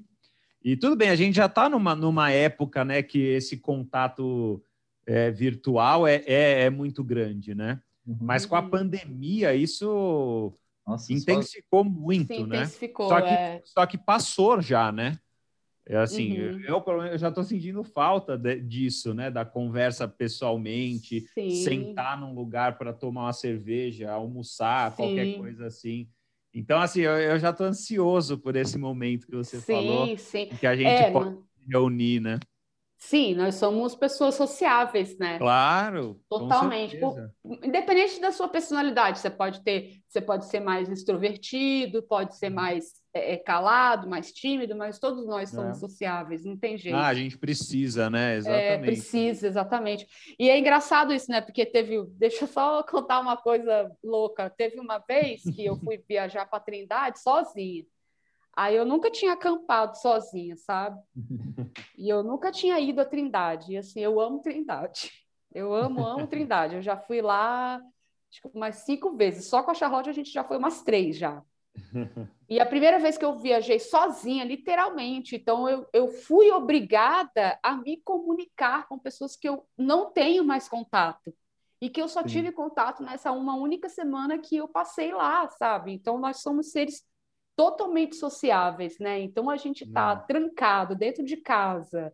[0.64, 4.62] E tudo bem, a gente já está numa, numa época né, que esse contato
[5.06, 7.80] é, virtual é, é, é muito grande, né?
[8.10, 8.18] Uhum.
[8.22, 10.52] Mas com a pandemia, isso
[10.86, 11.90] Nossa, intensificou só...
[11.90, 12.58] muito, Sim, né?
[12.58, 13.62] Intensificou, só que, é.
[13.64, 15.20] só que passou já, né?
[15.86, 16.60] É assim, uhum.
[16.62, 19.30] eu, eu já estou sentindo falta de, disso, né?
[19.30, 21.52] Da conversa pessoalmente, Sim.
[21.52, 24.98] sentar num lugar para tomar uma cerveja, almoçar, Sim.
[24.98, 26.10] qualquer coisa assim.
[26.52, 30.48] Então, assim, eu, eu já estou ansioso por esse momento que você sim, falou, sim.
[30.60, 31.38] que a gente é, pode
[31.68, 32.40] reunir, né?
[33.02, 35.40] Sim, nós somos pessoas sociáveis, né?
[35.40, 36.20] Claro.
[36.30, 36.98] Totalmente.
[36.98, 37.16] Por,
[37.64, 42.96] independente da sua personalidade, você pode ter, você pode ser mais extrovertido, pode ser mais
[43.14, 45.80] é, é calado, mais tímido, mas todos nós somos é.
[45.80, 46.98] sociáveis, não tem jeito.
[46.98, 48.34] Ah, a gente precisa, né?
[48.34, 48.72] É, exatamente.
[48.74, 50.08] É, precisa, exatamente.
[50.38, 51.40] E é engraçado isso, né?
[51.40, 54.50] Porque teve, deixa eu só contar uma coisa louca.
[54.50, 57.86] Teve uma vez que eu fui viajar para Trindade sozinha.
[58.60, 61.02] Aí eu nunca tinha acampado sozinha, sabe?
[61.98, 63.72] E eu nunca tinha ido a Trindade.
[63.72, 65.12] E assim, eu amo Trindade.
[65.54, 66.76] Eu amo, amo Trindade.
[66.76, 67.82] Eu já fui lá
[68.30, 69.48] acho que umas cinco vezes.
[69.48, 71.42] Só com a Charlotte a gente já foi umas três já.
[72.50, 77.78] E a primeira vez que eu viajei sozinha, literalmente, então eu, eu fui obrigada a
[77.78, 81.34] me comunicar com pessoas que eu não tenho mais contato.
[81.82, 82.28] E que eu só Sim.
[82.28, 85.94] tive contato nessa uma única semana que eu passei lá, sabe?
[85.94, 87.08] Então nós somos seres
[87.60, 89.20] totalmente sociáveis, né?
[89.20, 92.14] Então a gente está trancado dentro de casa.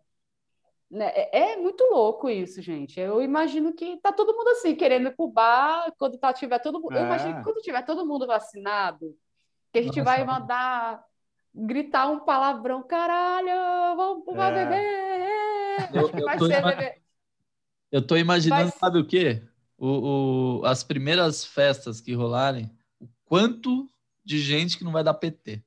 [0.90, 1.06] Né?
[1.14, 3.00] É, é muito louco isso, gente.
[3.00, 6.82] Eu imagino que tá todo mundo assim, querendo ir pro bar, quando tá, tiver todo
[6.82, 6.98] mundo.
[6.98, 7.00] É.
[7.00, 9.16] Eu imagino que quando tiver todo mundo vacinado,
[9.72, 10.04] que a gente Nossa.
[10.04, 11.06] vai mandar
[11.54, 14.66] gritar um palavrão, caralho, vamos pro bar é.
[14.66, 15.90] beber!
[15.94, 16.94] Eu, eu, vai tô ser ima...
[17.92, 18.80] eu tô imaginando, vai...
[18.80, 19.44] sabe o quê?
[19.78, 23.88] O, o, as primeiras festas que rolarem, o quanto
[24.26, 25.64] de gente que não vai dar PT.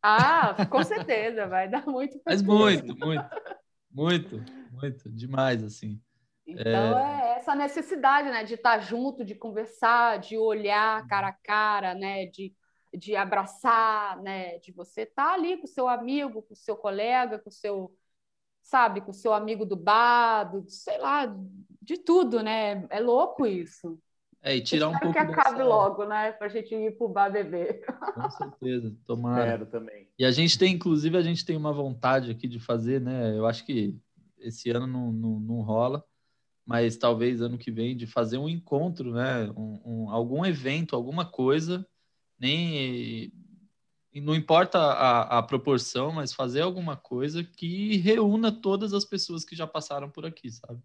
[0.00, 2.22] Ah, com certeza, vai dar muito PT.
[2.26, 3.30] Mas muito, muito,
[3.90, 6.00] muito, muito, demais, assim.
[6.46, 7.34] Então é...
[7.34, 12.26] é essa necessidade, né, de estar junto, de conversar, de olhar cara a cara, né,
[12.26, 12.54] de,
[12.94, 17.38] de abraçar, né, de você estar ali com o seu amigo, com o seu colega,
[17.38, 17.92] com o seu,
[18.62, 21.26] sabe, com o seu amigo do bar, do, sei lá,
[21.80, 22.86] de tudo, né?
[22.90, 24.00] É louco isso.
[24.42, 25.12] É, e tirar um pouco.
[25.12, 25.64] que acabe dessa...
[25.64, 26.32] logo, né?
[26.32, 27.84] Para a gente ir para o bar beber.
[27.86, 29.44] Com certeza, tomara.
[29.44, 30.08] Quero também.
[30.18, 33.38] E a gente tem, inclusive, a gente tem uma vontade aqui de fazer, né?
[33.38, 33.96] Eu acho que
[34.38, 36.04] esse ano não, não, não rola,
[36.66, 39.48] mas talvez ano que vem, de fazer um encontro, né?
[39.56, 41.86] Um, um, algum evento, alguma coisa,
[42.36, 43.32] nem.
[44.12, 49.56] Não importa a, a proporção, mas fazer alguma coisa que reúna todas as pessoas que
[49.56, 50.82] já passaram por aqui, sabe?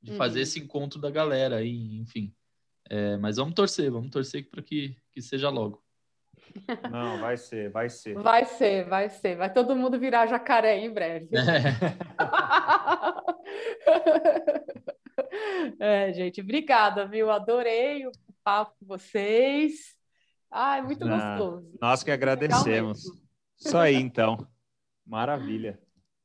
[0.00, 0.42] De fazer uhum.
[0.44, 2.32] esse encontro da galera aí, enfim.
[2.90, 5.80] É, mas vamos torcer, vamos torcer para que, que seja logo.
[6.90, 8.14] Não, vai ser, vai ser.
[8.14, 9.36] Vai ser, vai ser.
[9.36, 11.28] Vai todo mundo virar jacaré em breve.
[15.78, 15.78] É.
[16.08, 17.30] é, gente, obrigada, viu?
[17.30, 18.12] Adorei o
[18.42, 19.94] papo com vocês.
[20.50, 21.78] Ai, muito ah, gostoso.
[21.80, 23.04] Nós que agradecemos.
[23.56, 24.44] Isso aí, então.
[25.06, 25.78] Maravilha.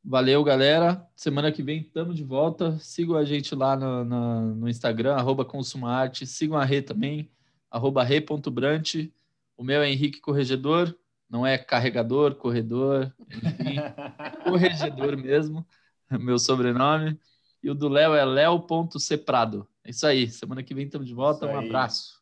[0.07, 1.03] Valeu, galera.
[1.15, 2.77] Semana que vem estamos de volta.
[2.77, 6.27] Sigam a gente lá no, no, no Instagram, arroba Consumaarte.
[6.27, 7.31] Sigam a Rê também,
[7.71, 9.11] arroba Rê.brante.
[9.57, 10.95] O meu é Henrique Corregedor,
[11.27, 13.77] não é carregador, corredor, enfim,
[14.47, 15.65] corregedor mesmo,
[16.11, 17.19] meu sobrenome.
[17.63, 19.67] E o do Léo é Léo.ceprado.
[19.83, 20.29] É isso aí.
[20.29, 21.47] Semana que vem estamos de volta.
[21.47, 22.21] Um abraço.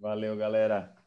[0.00, 0.99] Valeu, galera.